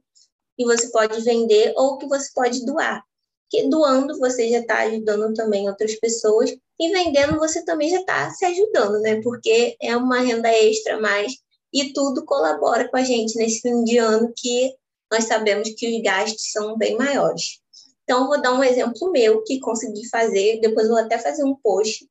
e 0.63 0.65
você 0.65 0.89
pode 0.91 1.21
vender 1.23 1.73
ou 1.77 1.99
que 1.99 2.07
você 2.07 2.31
pode 2.35 2.65
doar. 2.65 3.03
Que 3.51 3.69
doando 3.69 4.19
você 4.19 4.49
já 4.49 4.61
está 4.61 4.79
ajudando 4.81 5.35
também 5.35 5.69
outras 5.69 5.95
pessoas, 5.97 6.55
e 6.81 6.91
vendendo 6.91 7.39
você 7.39 7.65
também 7.65 7.91
já 7.91 8.01
está 8.01 8.31
se 8.31 8.45
ajudando, 8.45 9.01
né? 9.01 9.21
Porque 9.23 9.77
é 9.81 9.97
uma 9.97 10.21
renda 10.21 10.49
extra 10.49 10.99
mais, 11.01 11.35
e 11.73 11.93
tudo 11.93 12.25
colabora 12.25 12.89
com 12.89 12.97
a 12.97 13.03
gente 13.03 13.37
nesse 13.37 13.61
fim 13.61 13.85
de 13.85 13.99
ano 13.99 14.33
que 14.37 14.75
nós 15.11 15.25
sabemos 15.25 15.69
que 15.77 15.95
os 15.95 16.03
gastos 16.03 16.51
são 16.51 16.77
bem 16.77 16.97
maiores. 16.97 17.61
Então, 18.05 18.27
vou 18.27 18.41
dar 18.41 18.53
um 18.53 18.65
exemplo 18.65 19.11
meu 19.11 19.43
que 19.45 19.61
consegui 19.61 20.09
fazer, 20.09 20.61
depois 20.61 20.89
vou 20.89 20.99
até 20.99 21.19
fazer 21.19 21.45
um 21.45 21.55
post 21.55 22.09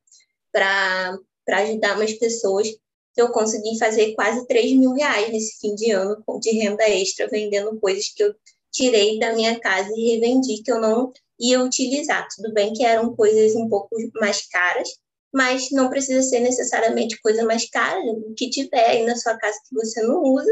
para 0.52 1.18
ajudar 1.50 1.98
mais 1.98 2.14
pessoas. 2.14 2.68
Eu 3.16 3.30
consegui 3.32 3.78
fazer 3.78 4.14
quase 4.14 4.46
3 4.48 4.74
mil 4.74 4.94
reais 4.94 5.32
nesse 5.32 5.60
fim 5.60 5.76
de 5.76 5.92
ano 5.92 6.24
de 6.40 6.52
renda 6.52 6.88
extra, 6.90 7.28
vendendo 7.28 7.80
coisas 7.80 8.10
que 8.10 8.24
eu 8.24 8.34
tirei 8.72 9.20
da 9.20 9.34
minha 9.34 9.60
casa 9.60 9.92
e 9.96 10.14
revendi, 10.14 10.64
que 10.64 10.72
eu 10.72 10.80
não 10.80 11.12
ia 11.40 11.62
utilizar. 11.62 12.28
Tudo 12.36 12.54
bem 12.54 12.74
que 12.74 12.84
eram 12.84 13.16
coisas 13.16 13.56
um 13.56 13.68
pouco 13.68 13.96
mais 14.16 14.48
caras, 14.48 14.90
mas 15.34 15.72
não 15.72 15.90
precisa 15.90 16.22
ser 16.22 16.40
necessariamente 16.40 17.20
coisa 17.22 17.44
mais 17.44 17.70
cara. 17.70 18.00
O 18.00 18.34
que 18.36 18.50
tiver 18.50 18.86
aí 18.86 19.06
na 19.06 19.16
sua 19.16 19.38
casa 19.38 19.58
que 19.68 19.76
você 19.76 20.02
não 20.02 20.22
usa, 20.24 20.52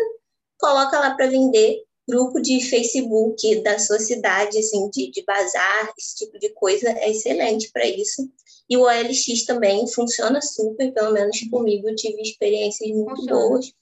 coloca 0.57 0.99
lá 0.99 1.15
para 1.15 1.27
vender 1.27 1.83
grupo 2.09 2.41
de 2.41 2.59
Facebook 2.61 3.61
da 3.61 3.77
sua 3.77 3.99
cidade, 3.99 4.57
assim, 4.57 4.89
de, 4.89 5.11
de 5.11 5.23
bazar, 5.23 5.93
esse 5.97 6.15
tipo 6.15 6.39
de 6.39 6.49
coisa 6.49 6.89
é 6.89 7.11
excelente 7.11 7.69
para 7.71 7.87
isso. 7.87 8.29
E 8.69 8.75
o 8.75 8.81
OLX 8.81 9.45
também 9.45 9.87
funciona 9.87 10.41
super, 10.41 10.91
pelo 10.93 11.13
menos 11.13 11.39
comigo, 11.49 11.89
eu 11.89 11.95
tive 11.95 12.21
experiências 12.21 12.89
muito 12.89 13.15
funciona. 13.15 13.39
boas, 13.39 13.73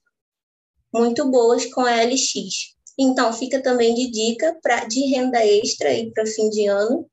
muito 0.93 1.31
boas 1.31 1.65
com 1.65 1.81
o 1.81 1.85
OLX. 1.85 2.75
Então, 2.99 3.31
fica 3.31 3.61
também 3.61 3.93
de 3.93 4.09
dica 4.09 4.57
pra, 4.61 4.85
de 4.85 5.01
renda 5.07 5.45
extra 5.45 5.89
aí 5.89 6.11
para 6.11 6.25
fim 6.25 6.49
de 6.49 6.67
ano. 6.67 7.09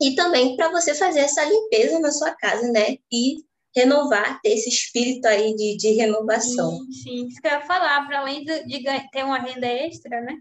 E 0.00 0.14
também 0.14 0.56
para 0.56 0.70
você 0.70 0.94
fazer 0.94 1.20
essa 1.20 1.44
limpeza 1.44 1.98
na 1.98 2.12
sua 2.12 2.32
casa, 2.32 2.70
né? 2.70 2.98
E 3.10 3.38
renovar, 3.74 4.40
ter 4.40 4.50
esse 4.50 4.68
espírito 4.68 5.26
aí 5.26 5.54
de, 5.54 5.76
de 5.76 5.92
renovação. 5.92 6.70
Sim, 6.70 6.92
sim, 6.92 7.26
isso 7.26 7.40
que 7.40 7.46
eu 7.46 7.52
ia 7.52 7.60
falar, 7.62 8.06
para 8.06 8.20
além 8.20 8.44
de, 8.44 8.64
de, 8.64 9.10
ter 9.10 9.24
uma 9.24 9.38
renda 9.38 9.66
extra, 9.66 10.20
né? 10.20 10.36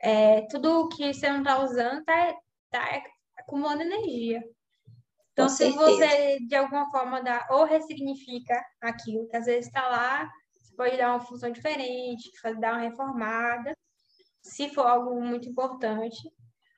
É, 0.00 0.42
tudo 0.42 0.88
que 0.88 1.12
você 1.12 1.28
não 1.28 1.38
está 1.38 1.62
usando 1.62 2.00
está 2.00 2.34
tá 2.70 3.02
acumulando 3.36 3.82
energia. 3.82 4.42
Então, 5.32 5.46
Com 5.46 5.52
se 5.52 5.72
certeza. 5.72 5.84
você, 5.84 6.38
de 6.40 6.54
alguma 6.54 6.90
forma, 6.90 7.22
dá, 7.22 7.46
ou 7.50 7.64
ressignifica 7.64 8.60
aquilo 8.80 9.28
que 9.28 9.36
às 9.36 9.46
vezes 9.46 9.66
está 9.66 9.88
lá, 9.88 10.28
você 10.56 10.74
pode 10.76 10.96
dar 10.96 11.10
uma 11.10 11.20
função 11.20 11.50
diferente, 11.50 12.30
dar 12.60 12.74
uma 12.74 12.82
reformada, 12.82 13.76
se 14.42 14.68
for 14.70 14.86
algo 14.86 15.20
muito 15.20 15.48
importante, 15.48 16.18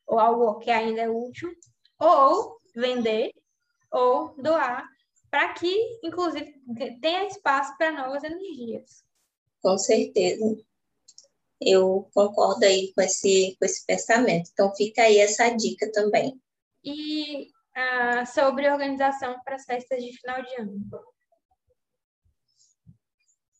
ou 0.06 0.18
algo 0.18 0.58
que 0.58 0.70
ainda 0.70 1.02
é 1.02 1.08
útil, 1.08 1.50
ou 1.98 2.56
vender, 2.74 3.30
ou 3.90 4.34
doar 4.36 4.86
para 5.30 5.52
que, 5.54 6.00
inclusive, 6.02 6.54
tenha 7.00 7.26
espaço 7.26 7.76
para 7.78 7.92
novas 7.92 8.24
energias. 8.24 9.04
Com 9.62 9.78
certeza. 9.78 10.56
Eu 11.60 12.08
concordo 12.14 12.64
aí 12.64 12.92
com 12.94 13.02
esse, 13.02 13.56
com 13.58 13.64
esse 13.64 13.84
pensamento. 13.86 14.50
Então, 14.52 14.74
fica 14.74 15.02
aí 15.02 15.18
essa 15.18 15.48
dica 15.50 15.90
também. 15.92 16.40
E 16.82 17.50
ah, 17.74 18.24
sobre 18.26 18.70
organização 18.70 19.38
para 19.44 19.56
as 19.56 19.64
festas 19.64 20.02
de 20.02 20.12
final 20.18 20.42
de 20.42 20.54
ano? 20.60 20.80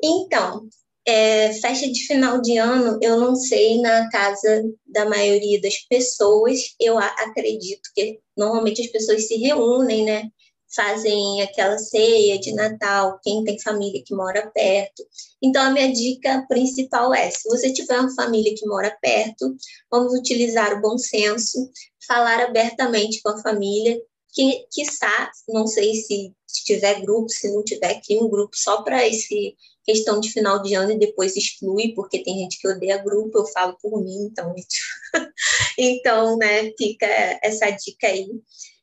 Então, 0.02 0.68
é, 1.06 1.52
festa 1.54 1.90
de 1.90 2.06
final 2.06 2.40
de 2.40 2.56
ano, 2.56 2.98
eu 3.02 3.20
não 3.20 3.34
sei 3.34 3.80
na 3.80 4.08
casa 4.10 4.62
da 4.86 5.06
maioria 5.06 5.60
das 5.60 5.78
pessoas, 5.78 6.74
eu 6.78 6.98
acredito 6.98 7.90
que 7.94 8.20
normalmente 8.36 8.82
as 8.82 8.88
pessoas 8.88 9.26
se 9.26 9.36
reúnem, 9.36 10.04
né? 10.04 10.30
Fazem 10.74 11.42
aquela 11.42 11.78
ceia 11.78 12.38
de 12.38 12.52
Natal, 12.52 13.18
quem 13.22 13.44
tem 13.44 13.60
família 13.60 14.02
que 14.04 14.14
mora 14.14 14.50
perto. 14.50 15.04
Então, 15.42 15.62
a 15.62 15.70
minha 15.70 15.92
dica 15.92 16.44
principal 16.48 17.12
é: 17.14 17.30
se 17.30 17.48
você 17.48 17.72
tiver 17.72 17.98
uma 17.98 18.14
família 18.14 18.54
que 18.56 18.66
mora 18.66 18.96
perto, 19.00 19.54
vamos 19.90 20.14
utilizar 20.14 20.76
o 20.76 20.80
bom 20.80 20.96
senso, 20.96 21.70
falar 22.06 22.40
abertamente 22.40 23.20
com 23.22 23.30
a 23.30 23.42
família, 23.42 24.00
que, 24.32 24.64
quiçá, 24.72 25.30
não 25.48 25.66
sei 25.66 25.94
se, 25.94 26.32
se 26.46 26.64
tiver 26.64 27.00
grupo, 27.00 27.28
se 27.28 27.52
não 27.52 27.64
tiver, 27.64 28.00
cria 28.00 28.22
um 28.22 28.30
grupo 28.30 28.56
só 28.56 28.82
para 28.82 29.06
esse 29.06 29.56
questão 29.84 30.20
de 30.20 30.30
final 30.30 30.62
de 30.62 30.74
ano 30.74 30.92
e 30.92 30.98
depois 30.98 31.36
exclui, 31.36 31.94
porque 31.94 32.22
tem 32.22 32.38
gente 32.38 32.60
que 32.60 32.68
odeia 32.68 33.02
grupo, 33.02 33.38
eu 33.38 33.46
falo 33.46 33.76
por 33.80 34.00
mim, 34.00 34.28
então, 34.30 34.54
então, 35.76 36.36
né, 36.36 36.70
fica 36.78 37.06
essa 37.42 37.70
dica 37.70 38.06
aí 38.06 38.28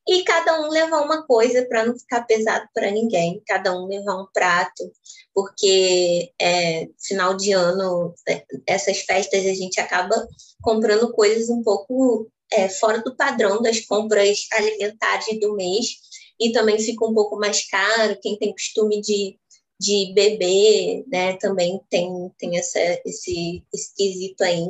e 0.08 0.24
cada 0.24 0.62
um 0.62 0.70
levar 0.70 1.02
uma 1.02 1.26
coisa 1.26 1.66
para 1.66 1.86
não 1.86 1.98
ficar 1.98 2.22
pesado 2.24 2.68
para 2.74 2.90
ninguém, 2.90 3.42
cada 3.46 3.78
um 3.78 3.88
levar 3.88 4.16
um 4.16 4.28
prato, 4.34 4.90
porque 5.34 6.32
é, 6.42 6.88
final 6.98 7.36
de 7.36 7.52
ano, 7.52 8.14
é, 8.28 8.44
essas 8.66 9.00
festas 9.00 9.46
a 9.46 9.54
gente 9.54 9.80
acaba 9.80 10.16
comprando 10.62 11.12
coisas 11.12 11.50
um 11.50 11.62
pouco 11.62 12.32
é, 12.52 12.70
fora 12.70 13.02
do 13.02 13.16
padrão 13.16 13.62
das 13.62 13.82
compras 13.82 14.48
alimentares 14.54 15.40
do 15.40 15.56
mês, 15.56 15.98
e 16.40 16.52
também 16.52 16.80
fica 16.80 17.06
um 17.06 17.14
pouco 17.14 17.38
mais 17.38 17.68
caro, 17.68 18.18
quem 18.22 18.38
tem 18.38 18.54
costume 18.54 19.02
de, 19.02 19.38
de 19.80 20.14
beber, 20.14 21.04
né, 21.08 21.36
também 21.38 21.82
tem, 21.90 22.10
tem 22.38 22.58
essa, 22.58 22.80
esse 23.06 23.64
esquisito 23.74 24.42
aí. 24.42 24.66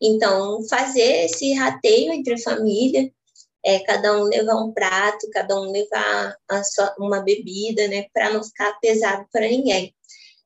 Então, 0.00 0.66
fazer 0.68 1.26
esse 1.26 1.52
rateio 1.52 2.12
entre 2.12 2.34
a 2.34 2.38
família, 2.38 3.12
é, 3.64 3.80
cada 3.80 4.18
um 4.18 4.24
levar 4.24 4.56
um 4.56 4.72
prato, 4.72 5.28
cada 5.32 5.60
um 5.60 5.70
levar 5.70 6.36
sua, 6.64 6.94
uma 6.98 7.20
bebida, 7.20 7.86
né, 7.88 8.06
para 8.12 8.32
não 8.32 8.42
ficar 8.42 8.78
pesado 8.80 9.26
para 9.32 9.48
ninguém. 9.48 9.94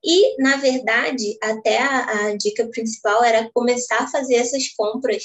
E, 0.04 0.40
na 0.42 0.56
verdade, 0.56 1.36
até 1.42 1.78
a, 1.78 2.26
a, 2.26 2.36
dica 2.36 2.66
principal 2.66 3.24
era 3.24 3.50
começar 3.54 4.00
a 4.00 4.06
fazer 4.08 4.34
essas 4.34 4.68
compras 4.74 5.24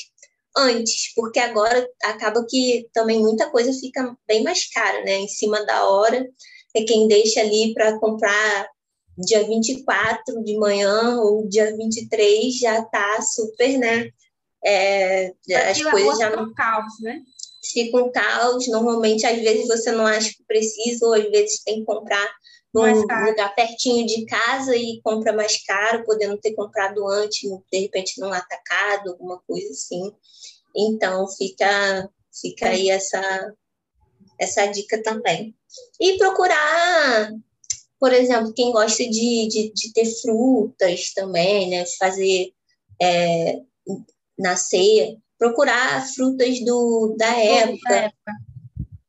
antes, 0.56 1.14
porque 1.16 1.40
agora 1.40 1.88
acaba 2.04 2.46
que 2.48 2.88
também 2.94 3.20
muita 3.20 3.50
coisa 3.50 3.74
fica 3.74 4.16
bem 4.28 4.44
mais 4.44 4.70
cara, 4.70 5.04
né, 5.04 5.18
em 5.18 5.28
cima 5.28 5.66
da 5.66 5.86
hora. 5.86 6.26
É 6.76 6.84
quem 6.84 7.08
deixa 7.08 7.42
ali 7.42 7.74
para 7.74 8.00
comprar 8.00 8.70
dia 9.18 9.46
24 9.46 10.44
de 10.44 10.58
manhã 10.58 11.20
ou 11.20 11.48
dia 11.48 11.76
23 11.76 12.58
já 12.58 12.80
está 12.80 13.22
super, 13.22 13.78
né? 13.78 14.10
É, 14.64 15.34
as 15.70 15.82
coisas 15.82 16.18
já 16.20 16.30
não. 16.30 16.54
Caos, 16.54 16.94
né? 17.02 17.22
Fica 17.72 17.98
um 17.98 18.12
caos. 18.12 18.68
Normalmente, 18.68 19.26
às 19.26 19.38
vezes, 19.40 19.68
você 19.68 19.92
não 19.92 20.06
acha 20.06 20.30
que 20.30 20.44
precisa, 20.48 21.06
ou 21.06 21.14
às 21.14 21.30
vezes 21.30 21.64
tem 21.64 21.80
que 21.80 21.86
comprar 21.86 22.28
num 22.74 22.86
lugar 23.02 23.56
pertinho 23.56 24.06
de 24.06 24.26
casa 24.26 24.76
e 24.76 25.02
compra 25.04 25.34
mais 25.34 25.64
caro, 25.64 26.04
podendo 26.06 26.38
ter 26.38 26.54
comprado 26.54 27.08
antes, 27.08 27.42
de 27.72 27.80
repente 27.80 28.20
num 28.22 28.32
atacado, 28.32 29.12
alguma 29.12 29.40
coisa 29.48 29.72
assim. 29.72 30.12
Então, 30.76 31.28
fica, 31.30 32.10
fica 32.32 32.70
aí 32.70 32.90
essa, 32.90 33.54
essa 34.40 34.66
dica 34.68 35.02
também. 35.02 35.56
E 36.00 36.18
procurar, 36.18 37.32
por 38.00 38.14
exemplo, 38.14 38.54
quem 38.54 38.72
gosta 38.72 39.04
de, 39.04 39.48
de, 39.48 39.74
de 39.74 39.94
ter 39.94 40.06
frutas 40.22 41.12
também, 41.14 41.70
né? 41.72 41.86
Fazer 41.98 42.54
é, 43.02 43.62
na 44.38 44.56
ceia, 44.56 45.18
procurar 45.40 46.06
frutas 46.06 46.60
do, 46.66 47.16
da 47.18 47.34
época, 47.34 48.14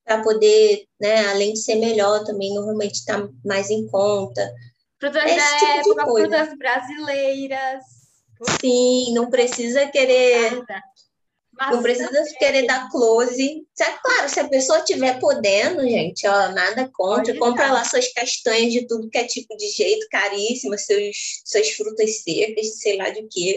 para 0.05 0.23
poder, 0.23 0.87
né, 1.01 1.27
além 1.27 1.53
de 1.53 1.59
ser 1.61 1.75
melhor, 1.75 2.25
também 2.25 2.55
normalmente 2.55 2.95
está 2.95 3.29
mais 3.45 3.69
em 3.69 3.87
conta. 3.89 4.55
Frutas 4.99 5.25
Esse 5.25 5.37
da 5.37 5.83
tipo 5.83 6.01
época, 6.01 6.07
frutas 6.07 6.59
brasileiras. 6.59 7.85
Sim, 8.61 9.13
não 9.13 9.29
precisa 9.29 9.87
querer 9.87 10.63
Mas 11.61 11.73
não 11.73 11.83
precisa 11.83 12.25
querer 12.39 12.67
dar 12.67 12.89
close. 12.91 13.67
É 13.79 13.85
claro, 14.03 14.29
se 14.31 14.41
a 14.41 14.49
pessoa 14.49 14.79
estiver 14.79 15.19
podendo, 15.21 15.83
gente, 15.83 16.27
ó, 16.27 16.49
nada 16.49 16.91
contra. 16.91 17.37
Compra 17.37 17.71
lá 17.71 17.85
suas 17.85 18.11
castanhas 18.15 18.73
de 18.73 18.87
tudo 18.87 19.11
que 19.11 19.19
é 19.19 19.25
tipo 19.25 19.55
de 19.59 19.69
jeito, 19.69 20.07
caríssimas, 20.11 20.87
seus, 20.87 21.43
suas 21.45 21.69
frutas 21.73 22.23
secas, 22.23 22.81
sei 22.81 22.97
lá 22.97 23.11
de 23.11 23.29
quê. 23.31 23.57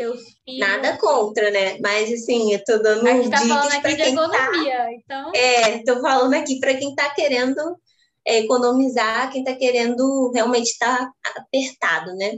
Nada 0.60 0.98
contra, 0.98 1.50
né? 1.50 1.78
Mas 1.80 2.12
assim, 2.12 2.54
eu 2.54 2.62
tô 2.66 2.78
dando 2.80 3.08
gente 3.08 3.30
tá 3.30 3.38
falando 3.40 3.72
aqui 3.72 3.96
de 3.96 3.98
tá 3.98 4.10
economia, 4.10 4.78
tá... 4.78 4.94
então. 4.94 5.32
É, 5.34 5.78
tô 5.84 6.02
falando 6.02 6.34
aqui 6.34 6.60
para 6.60 6.76
quem 6.76 6.94
tá 6.94 7.10
querendo 7.12 7.78
é, 8.26 8.40
economizar, 8.40 9.32
quem 9.32 9.46
tá 9.46 9.56
querendo 9.56 10.30
realmente 10.34 10.72
estar 10.72 10.98
tá 10.98 11.34
apertado, 11.38 12.14
né? 12.16 12.34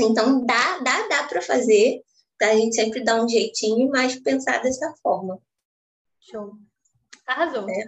Então 0.00 0.44
dá, 0.44 0.78
dá, 0.78 1.06
dá 1.06 1.22
para 1.24 1.40
fazer 1.40 2.00
a 2.48 2.56
gente 2.56 2.74
sempre 2.74 3.04
dá 3.04 3.22
um 3.22 3.28
jeitinho, 3.28 3.90
mas 3.90 4.18
pensar 4.18 4.62
dessa 4.62 4.94
forma. 5.02 5.40
Show. 6.20 6.56
Arrasou. 7.26 7.68
É. 7.68 7.86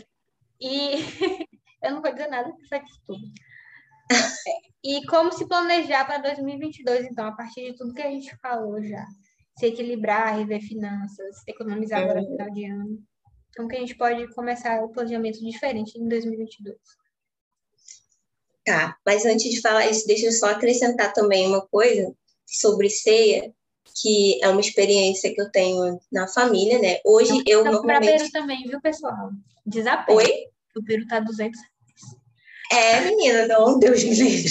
E 0.61 0.97
eu 1.83 1.93
não 1.93 2.03
vou 2.03 2.12
dizer 2.12 2.29
nada 2.29 2.53
que 2.53 2.62
isso 2.62 3.03
tudo. 3.07 3.23
e 4.85 5.05
como 5.07 5.33
se 5.33 5.47
planejar 5.47 6.05
para 6.05 6.19
2022, 6.19 7.07
então, 7.07 7.27
a 7.27 7.33
partir 7.33 7.73
de 7.73 7.77
tudo 7.77 7.95
que 7.95 8.03
a 8.03 8.11
gente 8.11 8.37
falou 8.37 8.83
já? 8.83 9.05
Se 9.59 9.67
equilibrar, 9.67 10.37
rever 10.37 10.61
finanças, 10.61 11.43
economizar 11.47 12.03
agora 12.03 12.23
no 12.23 12.29
final 12.29 12.51
de 12.51 12.65
ano. 12.67 13.03
Como 13.57 13.69
que 13.69 13.77
a 13.77 13.81
gente 13.81 13.97
pode 13.97 14.35
começar 14.35 14.83
o 14.83 14.91
planejamento 14.91 15.41
diferente 15.41 15.99
em 15.99 16.09
2022? 16.09 16.77
Tá, 18.65 18.97
mas 19.05 19.27
antes 19.27 19.51
de 19.51 19.61
falar 19.61 19.87
isso, 19.87 20.07
deixa 20.07 20.27
eu 20.27 20.33
só 20.33 20.51
acrescentar 20.51 21.12
também 21.12 21.47
uma 21.49 21.67
coisa 21.67 22.15
sobre 22.47 22.88
ceia, 22.88 23.53
que 23.95 24.42
é 24.42 24.49
uma 24.49 24.61
experiência 24.61 25.33
que 25.35 25.40
eu 25.40 25.51
tenho 25.51 26.01
na 26.11 26.27
família, 26.27 26.79
né? 26.79 26.99
Hoje 27.05 27.33
não, 27.33 27.42
eu 27.47 27.64
normalmente... 27.64 28.18
Peru 28.18 28.31
também, 28.33 28.62
viu, 28.64 28.81
pessoal? 28.81 29.31
Desapego. 29.66 30.18
Oi? 30.18 30.31
O 30.77 30.83
Peru 30.83 31.07
tá 31.07 31.21
200 31.21 31.59
é, 32.73 33.03
menina, 33.03 33.47
não, 33.47 33.79
Deus 33.79 34.03
me 34.03 34.14
livre. 34.14 34.49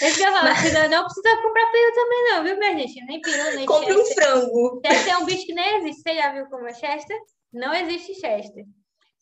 Esse 0.00 0.16
que 0.16 0.22
eu 0.22 0.32
falo, 0.32 0.48
Mas... 0.48 0.90
não 0.90 1.04
precisa 1.04 1.42
comprar 1.42 1.70
peru 1.70 1.94
também, 1.94 2.24
não, 2.30 2.44
viu, 2.44 2.58
minha 2.58 2.78
gente? 2.78 3.04
Nem 3.04 3.20
peru, 3.20 3.54
nem 3.54 3.66
Compre 3.66 3.94
um 3.94 4.04
frango. 4.06 4.80
Chester 4.86 5.12
é 5.12 5.18
um 5.18 5.26
bicho 5.26 5.44
que 5.44 5.52
nem 5.52 5.76
existe. 5.76 6.00
Você 6.00 6.14
já 6.14 6.32
viu 6.32 6.46
como 6.46 6.66
é 6.66 6.72
Chester? 6.72 7.18
Não 7.52 7.74
existe 7.74 8.14
Chester. 8.14 8.64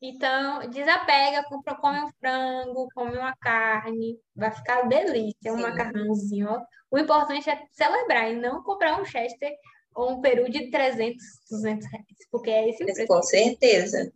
Então, 0.05 0.69
desapega, 0.69 1.45
compra, 1.45 1.77
come 1.77 2.01
um 2.01 2.11
frango, 2.19 2.88
come 2.93 3.17
uma 3.17 3.37
carne, 3.37 4.19
vai 4.35 4.51
ficar 4.51 4.83
delícia, 4.88 5.53
um 5.53 5.59
Sim. 5.59 5.62
macarrãozinho, 5.62 6.49
ó. 6.51 6.61
O 6.91 6.99
importante 6.99 7.49
é 7.49 7.62
celebrar 7.71 8.29
e 8.29 8.35
não 8.35 8.65
comprar 8.65 9.01
um 9.01 9.05
Chester 9.05 9.53
ou 9.95 10.11
um 10.11 10.21
peru 10.21 10.51
de 10.51 10.71
300, 10.73 11.23
200 11.49 11.87
reais, 11.87 12.07
porque 12.33 12.51
é 12.51 12.69
esse 12.69 12.83
o 12.83 12.87
preço. 12.87 13.07
Com 13.07 13.23
certeza. 13.23 14.12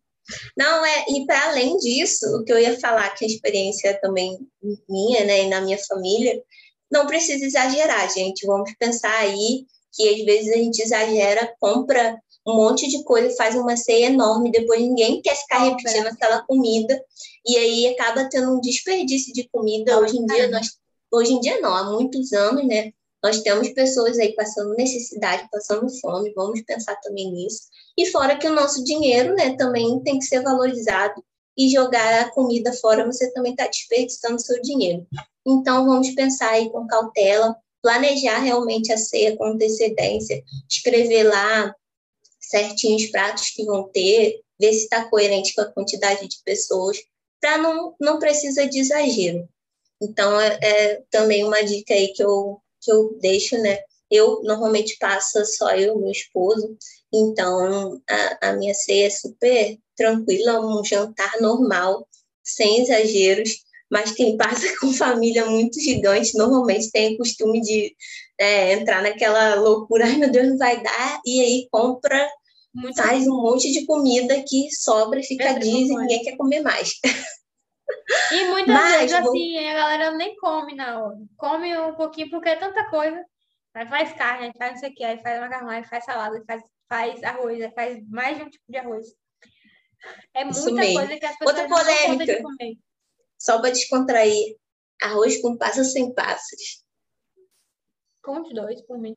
Não, 0.56 0.84
é, 0.84 1.04
e 1.08 1.24
para 1.24 1.50
além 1.50 1.76
disso, 1.76 2.26
o 2.36 2.44
que 2.44 2.52
eu 2.52 2.58
ia 2.58 2.78
falar, 2.80 3.08
que 3.10 3.24
a 3.24 3.28
experiência 3.28 3.96
também 4.00 4.36
minha, 4.88 5.24
né, 5.24 5.44
e 5.44 5.48
na 5.48 5.60
minha 5.60 5.78
família, 5.78 6.42
não 6.90 7.06
precisa 7.06 7.44
exagerar, 7.44 8.12
gente. 8.12 8.44
Vamos 8.44 8.72
pensar 8.76 9.16
aí 9.18 9.64
que 9.92 10.08
às 10.08 10.24
vezes 10.24 10.52
a 10.52 10.56
gente 10.56 10.82
exagera, 10.82 11.54
compra 11.60 12.20
um 12.46 12.54
monte 12.54 12.88
de 12.88 13.02
coisa, 13.04 13.34
faz 13.36 13.54
uma 13.54 13.76
ceia 13.76 14.06
enorme, 14.06 14.52
depois 14.52 14.80
ninguém 14.80 15.20
quer 15.20 15.34
ficar 15.34 15.58
repetindo 15.58 16.06
aquela 16.06 16.42
comida, 16.42 17.02
e 17.46 17.56
aí 17.56 17.86
acaba 17.88 18.28
tendo 18.30 18.54
um 18.54 18.60
desperdício 18.60 19.32
de 19.32 19.48
comida. 19.48 19.98
Hoje 19.98 20.16
em 20.16 20.26
dia 20.26 20.48
nós 20.48 20.76
Hoje 21.12 21.32
em 21.32 21.40
dia 21.40 21.60
não, 21.60 21.74
há 21.74 21.84
muitos 21.84 22.32
anos, 22.32 22.66
né? 22.66 22.92
Nós 23.22 23.40
temos 23.40 23.68
pessoas 23.70 24.18
aí 24.18 24.34
passando 24.34 24.74
necessidade, 24.74 25.48
passando 25.50 25.88
fome, 26.00 26.32
vamos 26.34 26.60
pensar 26.62 26.96
também 26.96 27.32
nisso. 27.32 27.62
E 27.96 28.06
fora 28.06 28.36
que 28.36 28.46
o 28.46 28.52
nosso 28.52 28.84
dinheiro, 28.84 29.34
né, 29.34 29.56
também 29.56 30.00
tem 30.00 30.18
que 30.18 30.26
ser 30.26 30.42
valorizado 30.42 31.24
e 31.56 31.70
jogar 31.70 32.20
a 32.20 32.30
comida 32.30 32.72
fora, 32.74 33.06
você 33.06 33.32
também 33.32 33.52
está 33.52 33.66
desperdiçando 33.66 34.40
seu 34.40 34.60
dinheiro. 34.60 35.06
Então, 35.46 35.86
vamos 35.86 36.10
pensar 36.10 36.50
aí 36.50 36.70
com 36.70 36.86
cautela, 36.86 37.56
planejar 37.80 38.38
realmente 38.40 38.92
a 38.92 38.98
ceia 38.98 39.36
com 39.36 39.44
antecedência, 39.44 40.42
escrever 40.68 41.24
lá 41.24 41.74
certinho 42.48 42.96
os 42.96 43.06
pratos 43.06 43.50
que 43.50 43.64
vão 43.64 43.88
ter, 43.88 44.40
ver 44.58 44.72
se 44.72 44.84
está 44.84 45.04
coerente 45.04 45.54
com 45.54 45.62
a 45.62 45.72
quantidade 45.72 46.26
de 46.26 46.36
pessoas, 46.44 46.98
para 47.40 47.58
não, 47.58 47.94
não 48.00 48.18
precisa 48.18 48.66
de 48.66 48.80
exagero. 48.80 49.48
Então, 50.00 50.40
é, 50.40 50.58
é, 50.62 51.02
também 51.10 51.44
uma 51.44 51.62
dica 51.62 51.94
aí 51.94 52.12
que 52.12 52.22
eu, 52.22 52.60
que 52.80 52.92
eu 52.92 53.18
deixo, 53.20 53.56
né? 53.58 53.78
Eu 54.10 54.42
normalmente 54.42 54.96
passo 54.98 55.44
só 55.44 55.70
eu 55.70 55.96
e 55.96 56.00
meu 56.00 56.10
esposo, 56.10 56.76
então 57.12 58.00
a, 58.08 58.50
a 58.50 58.52
minha 58.52 58.74
ceia 58.74 59.06
é 59.06 59.10
super 59.10 59.76
tranquila, 59.96 60.60
um 60.60 60.84
jantar 60.84 61.40
normal, 61.40 62.06
sem 62.44 62.82
exageros, 62.82 63.65
mas 63.90 64.12
quem 64.12 64.36
passa 64.36 64.66
com 64.80 64.92
família 64.92 65.46
muito 65.46 65.80
gigante 65.80 66.36
normalmente 66.36 66.90
tem 66.90 67.14
o 67.14 67.18
costume 67.18 67.60
de 67.60 67.94
é, 68.38 68.72
entrar 68.72 69.02
naquela 69.02 69.54
loucura, 69.54 70.04
ai 70.04 70.16
meu 70.16 70.30
Deus, 70.30 70.48
não 70.48 70.58
vai 70.58 70.82
dar, 70.82 71.20
e 71.24 71.40
aí 71.40 71.68
compra, 71.70 72.28
muito 72.74 72.96
faz 72.96 73.26
um 73.26 73.42
monte 73.42 73.72
de 73.72 73.86
comida 73.86 74.42
que 74.46 74.68
sobra, 74.70 75.22
fica 75.22 75.54
diz 75.54 75.88
e 75.88 75.96
ninguém 75.96 76.22
quer 76.22 76.36
comer 76.36 76.60
mais. 76.60 76.92
E 78.32 78.44
muitas 78.46 78.74
Mas, 78.74 79.10
vezes, 79.10 79.20
vou... 79.20 79.30
assim, 79.30 79.58
a 79.58 79.74
galera 79.74 80.10
nem 80.12 80.36
come 80.36 80.74
na 80.74 81.04
hora. 81.04 81.16
Come 81.36 81.76
um 81.76 81.94
pouquinho 81.94 82.30
porque 82.30 82.48
é 82.48 82.56
tanta 82.56 82.88
coisa. 82.88 83.24
Aí 83.74 83.86
faz 83.86 84.12
carne, 84.14 84.46
aí 84.46 84.52
faz 84.56 84.72
não 84.72 84.78
sei 84.78 84.90
o 84.90 84.94
que, 84.94 85.04
aí 85.04 85.18
faz 85.18 85.40
macarrão, 85.40 85.68
aí 85.68 85.84
faz 85.84 86.04
salada, 86.04 86.36
aí 86.36 86.44
faz, 86.46 86.62
faz 86.88 87.22
arroz, 87.22 87.60
aí 87.60 87.70
faz 87.72 88.08
mais 88.08 88.38
de 88.38 88.44
um 88.44 88.50
tipo 88.50 88.64
de 88.68 88.78
arroz. 88.78 89.06
É 90.34 90.44
muita 90.44 90.92
coisa 90.94 91.16
que 91.18 91.26
as 91.26 91.38
pessoas 91.38 91.58
Outra 91.58 91.68
polêmica. 91.68 92.32
não 92.32 92.42
comer. 92.42 92.78
Só 93.38 93.60
para 93.60 93.70
descontrair. 93.70 94.56
Arroz 95.02 95.40
com 95.42 95.56
passas 95.56 95.92
sem 95.92 96.12
passas. 96.14 96.82
Com 98.22 98.40
os 98.40 98.54
dois, 98.54 98.80
por 98.82 98.98
mim. 98.98 99.14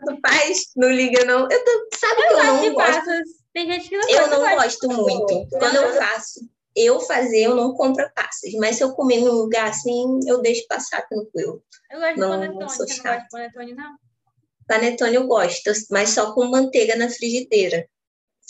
Tanto 0.00 0.20
faz, 0.20 0.70
não 0.74 0.90
liga 0.90 1.24
não. 1.24 1.48
Eu 1.50 1.64
tô, 1.64 1.88
sabe 1.96 2.22
eu 2.22 2.28
que 2.28 2.34
eu 2.34 2.44
não 2.44 2.74
gosto. 2.74 2.92
Passas. 2.92 3.28
Tem 3.52 3.72
gente 3.72 3.88
que 3.88 3.96
não 3.96 4.08
Eu 4.08 4.26
não 4.28 4.56
gosto 4.56 4.88
muito. 4.88 5.48
Quando 5.58 5.76
eu 5.76 5.92
faço, 5.94 6.40
eu 6.74 7.00
fazer, 7.00 7.44
eu 7.44 7.54
não 7.54 7.74
compro 7.74 8.08
passas. 8.14 8.52
Mas 8.54 8.76
se 8.76 8.84
eu 8.84 8.94
comer 8.94 9.20
num 9.20 9.32
lugar 9.32 9.68
assim, 9.68 10.20
eu 10.26 10.40
deixo 10.40 10.66
passar 10.68 11.06
tranquilo. 11.08 11.62
Eu 11.90 12.00
gosto 12.00 12.16
não, 12.16 12.40
de 12.40 12.46
panetone. 12.46 12.70
Sou 12.70 12.86
Você 12.86 12.96
não 12.96 13.02
gosta 13.02 13.22
de 13.22 13.28
panetone, 13.30 13.74
não? 13.74 13.96
Panetone 14.66 15.14
eu 15.14 15.26
gosto, 15.26 15.72
mas 15.90 16.10
só 16.10 16.34
com 16.34 16.44
manteiga 16.46 16.94
na 16.96 17.08
frigideira. 17.08 17.88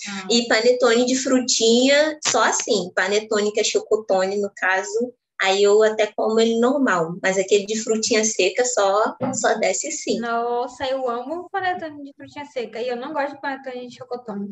Ah. 0.08 0.26
E 0.30 0.46
panetone 0.46 1.06
de 1.06 1.16
frutinha, 1.16 2.18
só 2.26 2.44
assim. 2.44 2.92
Panetone 2.94 3.52
que 3.52 3.60
é 3.60 3.64
chocotone, 3.64 4.40
no 4.40 4.50
caso, 4.54 5.12
Aí 5.40 5.62
eu 5.62 5.80
até 5.84 6.08
como 6.16 6.40
ele 6.40 6.58
normal, 6.58 7.16
mas 7.22 7.38
aquele 7.38 7.64
de 7.64 7.80
frutinha 7.80 8.24
seca 8.24 8.64
só, 8.64 9.16
só 9.32 9.54
desce 9.54 9.86
assim. 9.86 10.18
Nossa, 10.18 10.84
eu 10.86 11.08
amo 11.08 11.48
panetone 11.48 12.02
de 12.02 12.12
frutinha 12.12 12.44
seca. 12.44 12.80
E 12.80 12.88
eu 12.88 12.96
não 12.96 13.12
gosto 13.12 13.34
de 13.34 13.40
panetone 13.40 13.86
de 13.86 13.96
chocotone. 13.96 14.48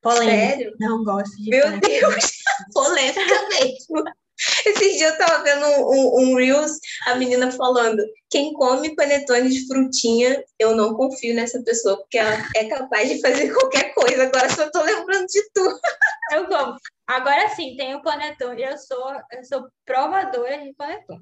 Polêmica. 0.00 0.30
Sério? 0.30 0.76
Não 0.78 1.02
gosto 1.02 1.36
de 1.36 1.50
Meu 1.50 1.62
panetone. 1.62 2.00
Deus, 2.00 2.32
polêmica 2.72 3.48
mesmo. 3.48 4.04
Esses 4.66 4.96
dias 4.96 5.12
eu 5.12 5.18
tava 5.18 5.44
vendo 5.44 5.66
um, 5.66 6.20
um, 6.20 6.36
Reels, 6.36 6.78
a 7.06 7.14
menina 7.14 7.50
falando: 7.52 8.02
quem 8.30 8.52
come 8.54 8.94
panetone 8.94 9.50
de 9.50 9.66
frutinha, 9.66 10.42
eu 10.58 10.74
não 10.74 10.94
confio 10.94 11.34
nessa 11.34 11.62
pessoa, 11.62 11.98
porque 11.98 12.18
ela 12.18 12.36
é 12.56 12.64
capaz 12.64 13.08
de 13.08 13.20
fazer 13.20 13.52
qualquer 13.54 13.94
coisa. 13.94 14.24
Agora 14.24 14.48
só 14.48 14.70
tô 14.70 14.82
lembrando 14.82 15.26
de 15.26 15.50
tudo. 15.52 15.78
Eu 16.32 16.46
como. 16.46 16.76
Agora 17.08 17.48
sim, 17.48 17.74
tem 17.76 17.92
o 17.96 18.02
panetone. 18.02 18.62
Eu 18.62 18.78
sou, 18.78 19.12
eu 19.32 19.44
sou 19.44 19.66
provadora 19.84 20.58
de 20.58 20.72
panetone. 20.74 21.20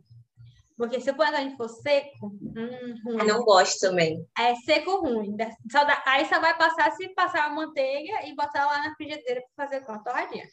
Porque 0.76 1.00
se 1.00 1.10
o 1.10 1.16
panetone 1.16 1.56
for 1.56 1.68
seco, 1.68 2.26
hum, 2.26 2.94
ruim. 3.04 3.18
Eu 3.18 3.26
não 3.26 3.42
gosto 3.42 3.80
também. 3.80 4.22
É 4.38 4.54
seco 4.54 5.00
ruim. 5.00 5.34
Só 5.72 5.84
dá, 5.84 6.02
aí 6.06 6.26
só 6.26 6.38
vai 6.40 6.56
passar 6.58 6.92
se 6.92 7.08
passar 7.14 7.46
a 7.46 7.50
manteiga 7.50 8.26
e 8.26 8.36
botar 8.36 8.66
lá 8.66 8.86
na 8.86 8.94
frigideira 8.96 9.42
para 9.56 9.64
fazer 9.64 9.80
com 9.80 9.92
a 9.92 9.98
torradinha. 9.98 10.46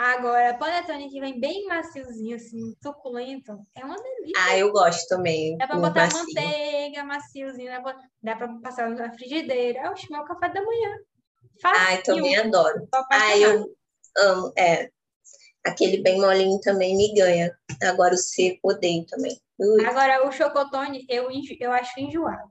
Agora, 0.00 0.56
panetone 0.56 1.10
que 1.10 1.20
vem 1.20 1.38
bem 1.38 1.66
maciozinho, 1.66 2.34
assim, 2.34 2.74
suculento, 2.82 3.52
é 3.76 3.84
uma 3.84 3.96
delícia. 3.96 4.32
Ah, 4.38 4.56
eu 4.56 4.72
gosto 4.72 5.06
também. 5.06 5.58
Dá 5.58 5.66
pra 5.66 5.76
botar 5.76 6.04
macio. 6.06 6.20
manteiga, 6.20 7.04
maciozinho, 7.04 7.70
dá 8.22 8.34
pra 8.34 8.48
passar 8.62 8.88
na 8.88 9.12
frigideira. 9.12 9.90
Oxe, 9.90 10.10
meu 10.10 10.24
café 10.24 10.48
da 10.48 10.62
manhã. 10.62 10.96
Fácil. 11.60 11.86
Ai, 11.86 12.02
também 12.02 12.34
adoro. 12.34 12.88
Ah, 13.12 13.36
eu 13.36 13.76
amo, 14.16 14.50
é. 14.56 14.88
Aquele 15.66 15.98
bem 15.98 16.18
molinho 16.18 16.58
também 16.60 16.96
me 16.96 17.12
ganha. 17.12 17.54
Agora 17.82 18.14
o 18.14 18.16
seco 18.16 18.70
odeio 18.70 19.04
também. 19.04 19.38
Ui. 19.58 19.84
Agora, 19.84 20.26
o 20.26 20.32
chocotone, 20.32 21.04
eu, 21.10 21.28
eu 21.60 21.72
acho 21.72 22.00
enjoado. 22.00 22.50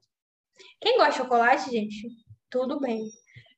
Quem 0.79 0.97
gosta 0.97 1.13
de 1.13 1.17
chocolate, 1.17 1.71
gente, 1.71 2.09
tudo 2.47 2.79
bem. 2.79 3.09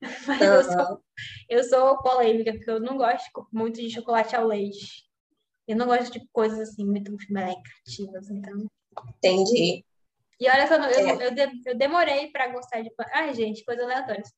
Mas 0.27 0.41
eu, 0.41 0.63
sou, 0.63 1.03
eu 1.49 1.63
sou 1.63 1.97
polêmica, 2.01 2.53
porque 2.53 2.69
eu 2.69 2.79
não 2.79 2.97
gosto 2.97 3.47
muito 3.51 3.79
de 3.79 3.89
chocolate 3.89 4.35
ao 4.35 4.47
leite. 4.47 5.05
Eu 5.67 5.75
não 5.75 5.85
gosto 5.85 6.11
de 6.11 6.27
coisas 6.31 6.59
assim 6.59 6.85
muito 6.85 7.15
melecativas, 7.29 8.29
então. 8.29 8.65
Entendi. 9.17 9.85
E 10.39 10.49
olha 10.49 10.67
só, 10.67 10.75
eu, 10.75 11.07
é. 11.07 11.27
eu, 11.27 11.51
eu 11.67 11.77
demorei 11.77 12.31
para 12.31 12.47
gostar 12.47 12.81
de. 12.81 12.91
Ai, 13.13 13.33
gente, 13.33 13.63
coisas 13.63 13.83
aleatórias. 13.85 14.29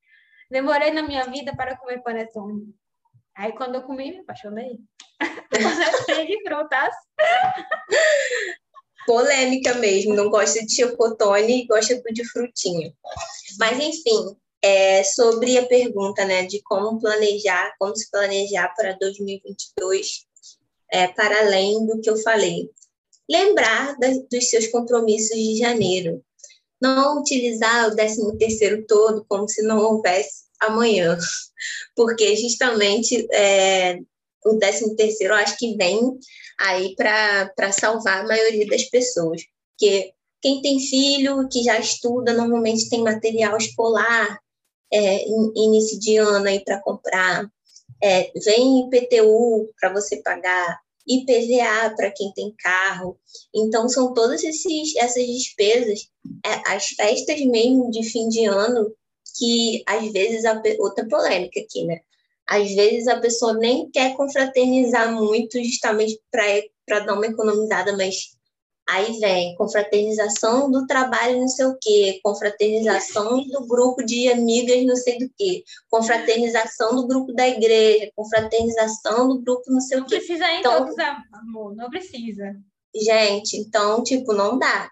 Demorei 0.51 0.91
na 0.91 1.01
minha 1.01 1.23
vida 1.25 1.55
para 1.55 1.77
comer 1.77 2.03
panetone. 2.03 2.75
Aí 3.35 3.53
quando 3.53 3.75
eu 3.75 3.83
comi, 3.83 4.11
me 4.11 4.19
apaixonei. 4.19 4.79
de 6.27 6.43
frutas. 6.43 6.93
Polêmica 9.05 9.75
mesmo, 9.75 10.13
não 10.13 10.29
gosta 10.29 10.63
de 10.65 10.75
chocotone 10.75 11.63
e 11.63 11.67
gosta 11.67 11.99
de 12.11 12.25
frutinha. 12.29 12.93
Mas 13.57 13.79
enfim, 13.79 14.37
é, 14.63 15.03
sobre 15.03 15.57
a 15.57 15.65
pergunta 15.65 16.23
né, 16.23 16.45
de 16.45 16.61
como 16.63 16.97
planejar, 16.97 17.75
como 17.77 17.93
se 17.93 18.09
planejar 18.09 18.73
para 18.75 18.97
2022, 18.97 20.25
é, 20.89 21.09
para 21.09 21.41
além 21.41 21.85
do 21.85 21.99
que 21.99 22.09
eu 22.09 22.15
falei. 22.17 22.69
Lembrar 23.29 23.97
da, 23.99 24.07
dos 24.31 24.49
seus 24.49 24.67
compromissos 24.67 25.35
de 25.35 25.57
janeiro. 25.57 26.23
Não 26.81 27.19
utilizar 27.19 27.89
o 27.89 27.95
13 27.95 28.37
terceiro 28.37 28.85
todo 28.87 29.25
como 29.27 29.47
se 29.49 29.61
não 29.63 29.79
houvesse 29.79 30.43
amanhã, 30.59 31.17
porque 31.93 32.35
justamente 32.37 33.27
é, 33.33 33.99
o 34.45 34.57
13 34.57 34.95
terceiro 34.95 35.33
eu 35.33 35.37
acho 35.37 35.57
que 35.57 35.75
vem 35.75 35.99
aí 36.57 36.95
para 36.95 37.71
salvar 37.73 38.21
a 38.21 38.27
maioria 38.27 38.65
das 38.67 38.83
pessoas, 38.83 39.41
porque 39.71 40.13
quem 40.41 40.61
tem 40.61 40.79
filho 40.79 41.47
que 41.49 41.63
já 41.63 41.79
estuda 41.79 42.33
normalmente 42.33 42.89
tem 42.89 43.01
material 43.01 43.57
escolar 43.57 44.42
é, 44.93 45.25
início 45.27 45.99
de 45.99 46.17
ano 46.17 46.47
aí 46.47 46.63
para 46.63 46.81
comprar, 46.81 47.49
é, 48.01 48.31
vem 48.45 48.87
IPTU 48.87 49.69
para 49.79 49.91
você 49.91 50.17
pagar, 50.21 50.79
IPVA 51.07 51.93
para 51.95 52.11
quem 52.11 52.31
tem 52.33 52.53
carro. 52.57 53.17
Então, 53.53 53.89
são 53.89 54.13
todas 54.13 54.43
esses, 54.43 54.95
essas 54.95 55.25
despesas, 55.25 56.09
é, 56.45 56.73
as 56.73 56.87
festas 56.89 57.39
mesmo 57.41 57.89
de 57.89 58.03
fim 58.03 58.29
de 58.29 58.45
ano, 58.45 58.93
que 59.37 59.83
às 59.85 60.11
vezes, 60.11 60.45
a, 60.45 60.61
outra 60.79 61.07
polêmica 61.07 61.59
aqui, 61.59 61.85
né? 61.85 61.99
Às 62.47 62.73
vezes 62.75 63.07
a 63.07 63.19
pessoa 63.19 63.53
nem 63.53 63.89
quer 63.89 64.15
confraternizar 64.15 65.13
muito, 65.13 65.63
justamente 65.63 66.19
para 66.29 66.99
dar 66.99 67.13
uma 67.13 67.25
economizada, 67.25 67.95
mas 67.95 68.35
Aí 68.87 69.17
vem 69.19 69.55
confraternização 69.55 70.69
do 70.69 70.85
trabalho 70.85 71.39
não 71.39 71.47
sei 71.47 71.65
o 71.65 71.77
quê, 71.79 72.19
confraternização 72.21 73.41
do 73.47 73.65
grupo 73.65 74.03
de 74.03 74.29
amigas 74.29 74.85
não 74.85 74.95
sei 74.95 75.17
do 75.17 75.29
quê, 75.37 75.63
confraternização 75.89 76.95
do 76.95 77.07
grupo 77.07 77.33
da 77.33 77.47
igreja, 77.47 78.11
confraternização 78.15 79.29
do 79.29 79.41
grupo 79.41 79.71
não 79.71 79.79
sei 79.79 79.97
não 79.97 80.05
o 80.05 80.07
quê. 80.07 80.15
Não 80.15 80.25
precisa 80.25 80.51
ir 80.51 80.59
então, 80.59 80.85
todos, 80.85 80.95
amor, 81.31 81.75
não 81.75 81.89
precisa. 81.89 82.55
Gente, 82.95 83.57
então, 83.57 84.03
tipo, 84.03 84.33
não 84.33 84.59
dá. 84.59 84.89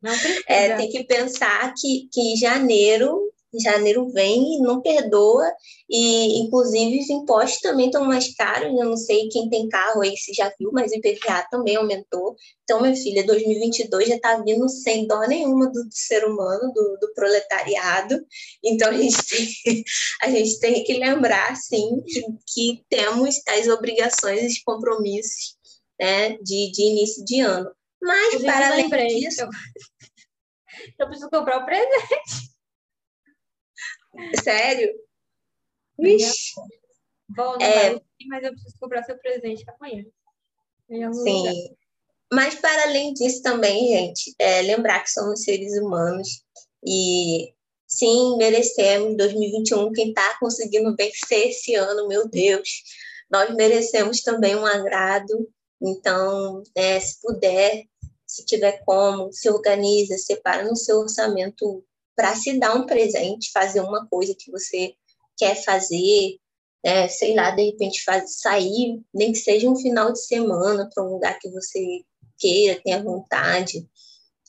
Não 0.00 0.12
precisa. 0.16 0.44
É, 0.46 0.76
tem 0.76 0.88
que 0.88 1.04
pensar 1.04 1.72
que, 1.76 2.08
que 2.12 2.20
em 2.20 2.36
janeiro 2.36 3.32
janeiro 3.54 4.08
vem 4.10 4.56
e 4.56 4.60
não 4.60 4.82
perdoa, 4.82 5.50
e 5.88 6.40
inclusive 6.40 7.00
os 7.00 7.08
impostos 7.08 7.60
também 7.60 7.86
estão 7.86 8.04
mais 8.04 8.34
caros, 8.34 8.68
eu 8.68 8.84
não 8.84 8.96
sei 8.96 9.28
quem 9.28 9.48
tem 9.48 9.68
carro 9.68 10.02
aí 10.02 10.16
se 10.16 10.32
já 10.34 10.52
viu, 10.58 10.70
mas 10.72 10.92
o 10.92 10.96
IPVA 10.96 11.46
também 11.50 11.76
aumentou. 11.76 12.36
Então, 12.64 12.82
minha 12.82 12.94
filha, 12.94 13.24
2022 13.24 14.08
já 14.08 14.16
está 14.16 14.42
vindo 14.42 14.68
sem 14.68 15.06
dó 15.06 15.20
nenhuma 15.26 15.66
do, 15.66 15.84
do 15.84 15.94
ser 15.94 16.24
humano, 16.26 16.72
do, 16.74 16.98
do, 17.00 17.12
proletariado. 17.14 18.20
Então, 18.62 18.90
a 18.90 18.92
gente 18.92 19.16
tem, 19.26 19.84
a 20.22 20.30
gente 20.30 20.60
tem 20.60 20.84
que 20.84 20.94
lembrar, 20.94 21.56
sim, 21.56 22.02
que, 22.46 22.84
temos 22.90 23.40
as 23.48 23.68
obrigações, 23.68 24.52
os 24.52 24.62
compromissos 24.62 25.56
né, 25.98 26.36
de, 26.42 26.70
de 26.70 26.82
início 26.82 27.24
de 27.24 27.40
ano. 27.40 27.70
Mas, 28.02 28.42
para 28.42 28.68
além 28.68 28.88
disso... 28.88 29.42
Eu, 29.42 29.48
eu 31.00 31.06
preciso 31.06 31.30
comprar 31.30 31.62
o 31.62 31.64
presente. 31.64 32.57
Sério? 34.42 34.92
Vixe. 35.98 36.54
Bom, 37.28 37.56
não 37.58 37.66
é... 37.66 37.90
vai, 37.90 38.02
mas 38.26 38.44
eu 38.44 38.52
preciso 38.52 38.76
comprar 38.78 39.04
seu 39.04 39.18
presente 39.18 39.64
amanhã. 39.68 40.04
Sim. 41.12 41.48
Lugar. 41.48 41.54
Mas 42.32 42.54
para 42.56 42.82
além 42.84 43.14
disso 43.14 43.42
também, 43.42 43.88
gente, 43.88 44.34
é 44.38 44.62
lembrar 44.62 45.02
que 45.02 45.10
somos 45.10 45.42
seres 45.42 45.78
humanos 45.78 46.44
e 46.86 47.52
sim, 47.86 48.36
merecemos 48.36 49.16
2021 49.16 49.92
quem 49.92 50.08
está 50.10 50.38
conseguindo 50.38 50.94
vencer 50.94 51.48
esse 51.48 51.74
ano, 51.74 52.06
meu 52.06 52.28
Deus. 52.28 52.68
Nós 53.30 53.54
merecemos 53.54 54.20
também 54.20 54.54
um 54.56 54.66
agrado. 54.66 55.48
Então, 55.80 56.62
é, 56.74 57.00
se 57.00 57.20
puder, 57.20 57.84
se 58.26 58.44
tiver 58.44 58.82
como, 58.84 59.32
se 59.32 59.48
organiza, 59.48 60.18
separa 60.18 60.64
no 60.64 60.76
seu 60.76 60.98
orçamento 60.98 61.82
para 62.18 62.34
se 62.34 62.58
dar 62.58 62.74
um 62.74 62.84
presente, 62.84 63.52
fazer 63.52 63.80
uma 63.80 64.04
coisa 64.08 64.34
que 64.36 64.50
você 64.50 64.92
quer 65.36 65.54
fazer, 65.54 66.36
é, 66.82 67.06
sei 67.06 67.32
lá, 67.32 67.52
de 67.52 67.62
repente 67.62 68.02
faz, 68.02 68.40
sair, 68.40 69.00
nem 69.14 69.30
que 69.30 69.38
seja 69.38 69.70
um 69.70 69.76
final 69.76 70.12
de 70.12 70.20
semana 70.26 70.90
para 70.92 71.04
um 71.04 71.12
lugar 71.12 71.38
que 71.38 71.48
você 71.48 72.00
queira, 72.36 72.80
tenha 72.82 73.00
vontade. 73.00 73.88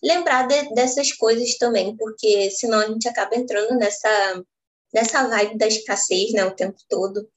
Lembrar 0.03 0.47
de, 0.47 0.73
dessas 0.73 1.11
coisas 1.11 1.59
também, 1.59 1.95
porque 1.95 2.49
senão 2.49 2.79
a 2.79 2.87
gente 2.87 3.07
acaba 3.07 3.35
entrando 3.35 3.77
nessa, 3.77 4.43
nessa 4.91 5.27
vibe 5.27 5.59
da 5.59 5.67
escassez 5.67 6.31
né, 6.31 6.43
o 6.45 6.55
tempo 6.55 6.79
todo. 6.89 7.29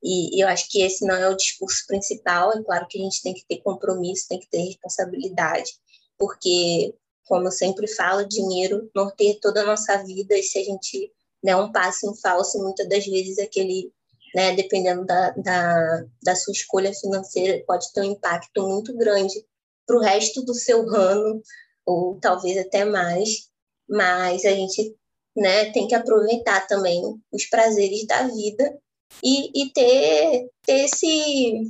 E, 0.00 0.36
e 0.36 0.40
eu 0.40 0.46
acho 0.46 0.68
que 0.70 0.82
esse 0.82 1.04
não 1.04 1.16
é 1.16 1.28
o 1.28 1.36
discurso 1.36 1.84
principal. 1.88 2.52
É 2.52 2.62
claro 2.62 2.86
que 2.88 2.96
a 2.96 3.02
gente 3.02 3.22
tem 3.22 3.34
que 3.34 3.44
ter 3.44 3.58
compromisso, 3.58 4.28
tem 4.28 4.38
que 4.38 4.48
ter 4.48 4.62
responsabilidade, 4.62 5.72
porque 6.16 6.94
como 7.30 7.46
eu 7.46 7.52
sempre 7.52 7.86
falo, 7.86 8.26
dinheiro 8.26 8.90
norteia 8.92 9.38
toda 9.40 9.62
a 9.62 9.64
nossa 9.64 10.02
vida 10.02 10.36
e 10.36 10.42
se 10.42 10.58
a 10.58 10.64
gente 10.64 11.12
der 11.40 11.54
um 11.54 11.70
passo 11.70 12.10
em 12.10 12.16
falso, 12.16 12.60
muitas 12.60 12.88
das 12.88 13.06
vezes 13.06 13.38
aquele, 13.38 13.92
né, 14.34 14.52
dependendo 14.56 15.06
da, 15.06 15.30
da, 15.30 16.04
da 16.20 16.34
sua 16.34 16.50
escolha 16.50 16.92
financeira, 16.92 17.62
pode 17.64 17.92
ter 17.92 18.00
um 18.00 18.12
impacto 18.12 18.66
muito 18.66 18.92
grande 18.96 19.46
para 19.86 19.96
o 19.96 20.00
resto 20.00 20.42
do 20.42 20.52
seu 20.52 20.80
ano, 20.92 21.40
ou 21.86 22.18
talvez 22.20 22.58
até 22.58 22.84
mais, 22.84 23.48
mas 23.88 24.44
a 24.44 24.50
gente 24.50 24.96
né, 25.36 25.70
tem 25.70 25.86
que 25.86 25.94
aproveitar 25.94 26.66
também 26.66 27.00
os 27.30 27.46
prazeres 27.46 28.08
da 28.08 28.26
vida 28.26 28.76
e, 29.22 29.62
e 29.62 29.72
ter, 29.72 30.50
ter 30.62 30.84
esse, 30.84 31.62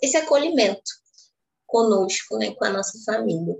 esse 0.00 0.16
acolhimento 0.16 0.92
conosco, 1.66 2.38
né, 2.38 2.52
com 2.52 2.64
a 2.64 2.70
nossa 2.70 2.96
família. 3.04 3.56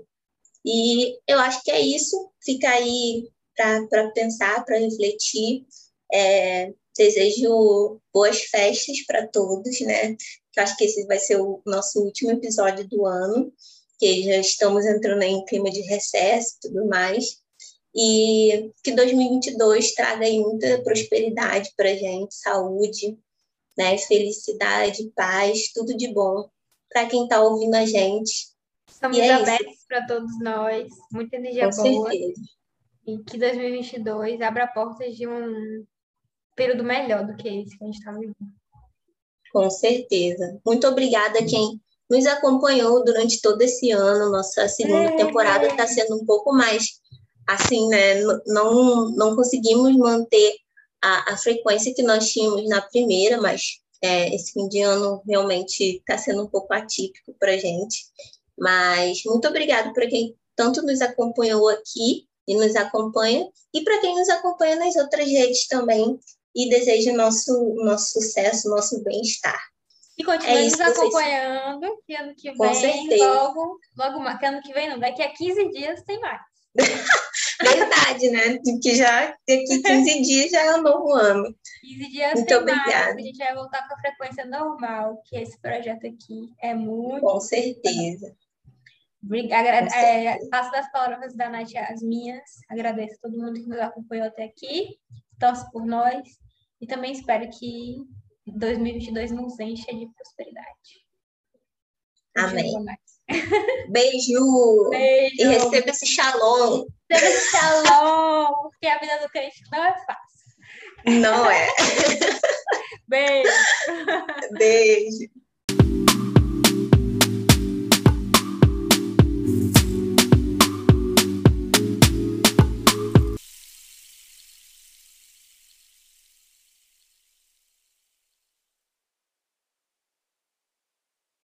E 0.65 1.17
eu 1.27 1.39
acho 1.39 1.61
que 1.63 1.71
é 1.71 1.81
isso. 1.81 2.31
Fica 2.43 2.69
aí 2.69 3.29
para 3.55 4.11
pensar, 4.11 4.63
para 4.65 4.79
refletir. 4.79 5.65
É, 6.11 6.71
desejo 6.97 7.99
boas 8.13 8.41
festas 8.43 9.03
para 9.05 9.27
todos, 9.27 9.79
né? 9.81 10.15
Eu 10.55 10.63
acho 10.63 10.77
que 10.77 10.85
esse 10.85 11.05
vai 11.07 11.17
ser 11.17 11.39
o 11.41 11.61
nosso 11.65 11.99
último 12.01 12.31
episódio 12.31 12.87
do 12.87 13.05
ano, 13.05 13.51
que 13.99 14.23
já 14.23 14.37
estamos 14.37 14.85
entrando 14.85 15.23
em 15.23 15.43
clima 15.45 15.71
de 15.71 15.81
recesso 15.81 16.55
e 16.55 16.67
tudo 16.67 16.87
mais. 16.87 17.41
E 17.95 18.71
que 18.83 18.91
2022 18.91 19.93
traga 19.93 20.25
aí 20.25 20.39
muita 20.39 20.81
prosperidade 20.83 21.71
para 21.75 21.95
gente, 21.95 22.35
saúde, 22.35 23.17
né? 23.77 23.97
Felicidade, 23.97 25.11
paz, 25.15 25.71
tudo 25.73 25.95
de 25.95 26.13
bom 26.13 26.47
para 26.89 27.07
quem 27.07 27.23
está 27.23 27.41
ouvindo 27.41 27.73
a 27.73 27.85
gente 27.85 28.52
Estamos 29.03 29.17
é 29.17 29.33
abertos 29.33 29.85
para 29.85 30.07
todos 30.07 30.39
nós, 30.39 30.87
muita 31.11 31.35
energia 31.35 31.69
Com 31.69 31.83
boa. 31.83 32.09
Certeza. 32.09 32.41
E 33.05 33.17
que 33.17 33.37
2022 33.37 34.39
abra 34.39 34.65
portas 34.65 35.13
de 35.17 35.27
um 35.27 35.85
período 36.55 36.85
melhor 36.85 37.27
do 37.27 37.35
que 37.35 37.49
esse 37.49 37.77
que 37.77 37.83
a 37.83 37.87
gente 37.87 37.97
está 37.97 38.13
vivendo. 38.13 38.37
Com 39.51 39.69
certeza. 39.69 40.57
Muito 40.65 40.87
obrigada 40.87 41.39
a 41.39 41.45
quem 41.45 41.81
nos 42.09 42.25
acompanhou 42.25 43.03
durante 43.03 43.41
todo 43.41 43.61
esse 43.61 43.91
ano. 43.91 44.31
Nossa 44.31 44.69
segunda 44.69 45.09
é, 45.09 45.17
temporada 45.17 45.67
está 45.67 45.85
sendo 45.85 46.15
um 46.15 46.25
pouco 46.25 46.53
mais 46.53 47.01
assim, 47.45 47.89
né? 47.89 48.21
Não, 48.47 49.09
não 49.11 49.35
conseguimos 49.35 49.97
manter 49.97 50.55
a, 51.01 51.33
a 51.33 51.37
frequência 51.37 51.93
que 51.93 52.03
nós 52.03 52.31
tínhamos 52.31 52.69
na 52.69 52.81
primeira, 52.81 53.41
mas 53.41 53.81
é, 54.01 54.33
esse 54.33 54.53
fim 54.53 54.69
de 54.69 54.79
ano 54.79 55.21
realmente 55.27 55.97
está 55.97 56.17
sendo 56.17 56.43
um 56.43 56.47
pouco 56.47 56.73
atípico 56.73 57.35
para 57.37 57.51
a 57.51 57.57
gente. 57.57 58.05
Mas 58.63 59.21
muito 59.25 59.45
obrigado 59.45 59.91
para 59.91 60.07
quem 60.07 60.33
tanto 60.55 60.81
nos 60.83 61.01
acompanhou 61.01 61.67
aqui 61.67 62.25
e 62.47 62.55
nos 62.55 62.77
acompanha, 62.77 63.45
e 63.73 63.83
para 63.83 63.99
quem 63.99 64.15
nos 64.15 64.29
acompanha 64.29 64.77
nas 64.77 64.95
outras 64.95 65.27
redes 65.27 65.67
também 65.67 66.17
e 66.55 66.69
deseja 66.69 67.11
nosso, 67.11 67.75
nosso 67.83 68.13
sucesso, 68.13 68.69
nosso 68.69 69.03
bem-estar. 69.03 69.59
E 70.17 70.23
continue 70.23 70.59
é 70.59 70.63
nos 70.63 70.79
acompanhando, 70.79 71.97
que 72.05 72.15
ano 72.15 72.33
que 72.35 72.55
Com 72.55 72.63
vem, 72.63 73.09
certeza. 73.09 73.33
logo, 73.33 73.79
logo, 73.97 74.37
que 74.37 74.45
ano 74.45 74.61
que 74.61 74.73
vem 74.73 74.89
não, 74.89 74.99
daqui 74.99 75.21
a 75.21 75.33
15 75.33 75.69
dias 75.71 76.01
tem 76.03 76.19
mais. 76.21 76.41
Verdade, 77.61 78.29
né? 78.29 78.59
Que 78.81 78.95
já 78.95 79.35
daqui 79.47 79.81
15 79.81 80.21
dias 80.23 80.51
já 80.51 80.61
é 80.61 80.75
um 80.75 80.81
novo 80.81 81.13
ano. 81.13 81.53
15 81.81 82.09
dias 82.09 82.33
muito 82.35 82.55
obrigada. 82.55 83.13
Mais, 83.13 83.17
a 83.17 83.19
gente 83.19 83.37
vai 83.37 83.55
voltar 83.55 83.87
com 83.87 83.95
a 83.95 83.99
frequência 83.99 84.45
normal, 84.45 85.21
que 85.25 85.35
esse 85.35 85.59
projeto 85.59 86.07
aqui 86.07 86.53
é 86.61 86.73
muito. 86.73 87.21
Com 87.21 87.39
certeza. 87.39 88.35
É, 89.95 90.49
passo 90.49 90.71
das 90.71 90.91
palavras 90.91 91.33
da 91.35 91.49
Nath 91.49 91.75
as 91.75 92.01
minhas. 92.01 92.43
Agradeço 92.69 93.15
a 93.15 93.19
todo 93.21 93.37
mundo 93.37 93.53
que 93.53 93.67
nos 93.67 93.79
acompanhou 93.79 94.27
até 94.27 94.43
aqui. 94.45 94.97
torce 95.39 95.69
por 95.71 95.85
nós 95.85 96.27
e 96.81 96.87
também 96.87 97.13
espero 97.13 97.49
que 97.49 97.97
2022 98.45 99.31
nos 99.31 99.59
encha 99.59 99.93
de 99.93 100.07
prosperidade. 100.13 101.03
Amém. 102.35 102.73
Beijo. 103.89 104.89
Beijo. 104.89 105.33
E 105.39 105.43
receba 105.45 105.89
esse 105.89 106.05
shalom. 106.05 106.85
Receba 107.09 107.31
esse 107.31 107.51
shalom, 107.51 108.53
porque 108.63 108.87
a 108.87 108.99
vida 108.99 109.19
do 109.19 109.29
crente 109.29 109.63
não 109.71 109.83
é 109.83 109.93
fácil. 110.05 111.21
Não 111.21 111.49
é. 111.49 111.67
Beijo. 113.07 113.49
Beijo. 114.57 115.42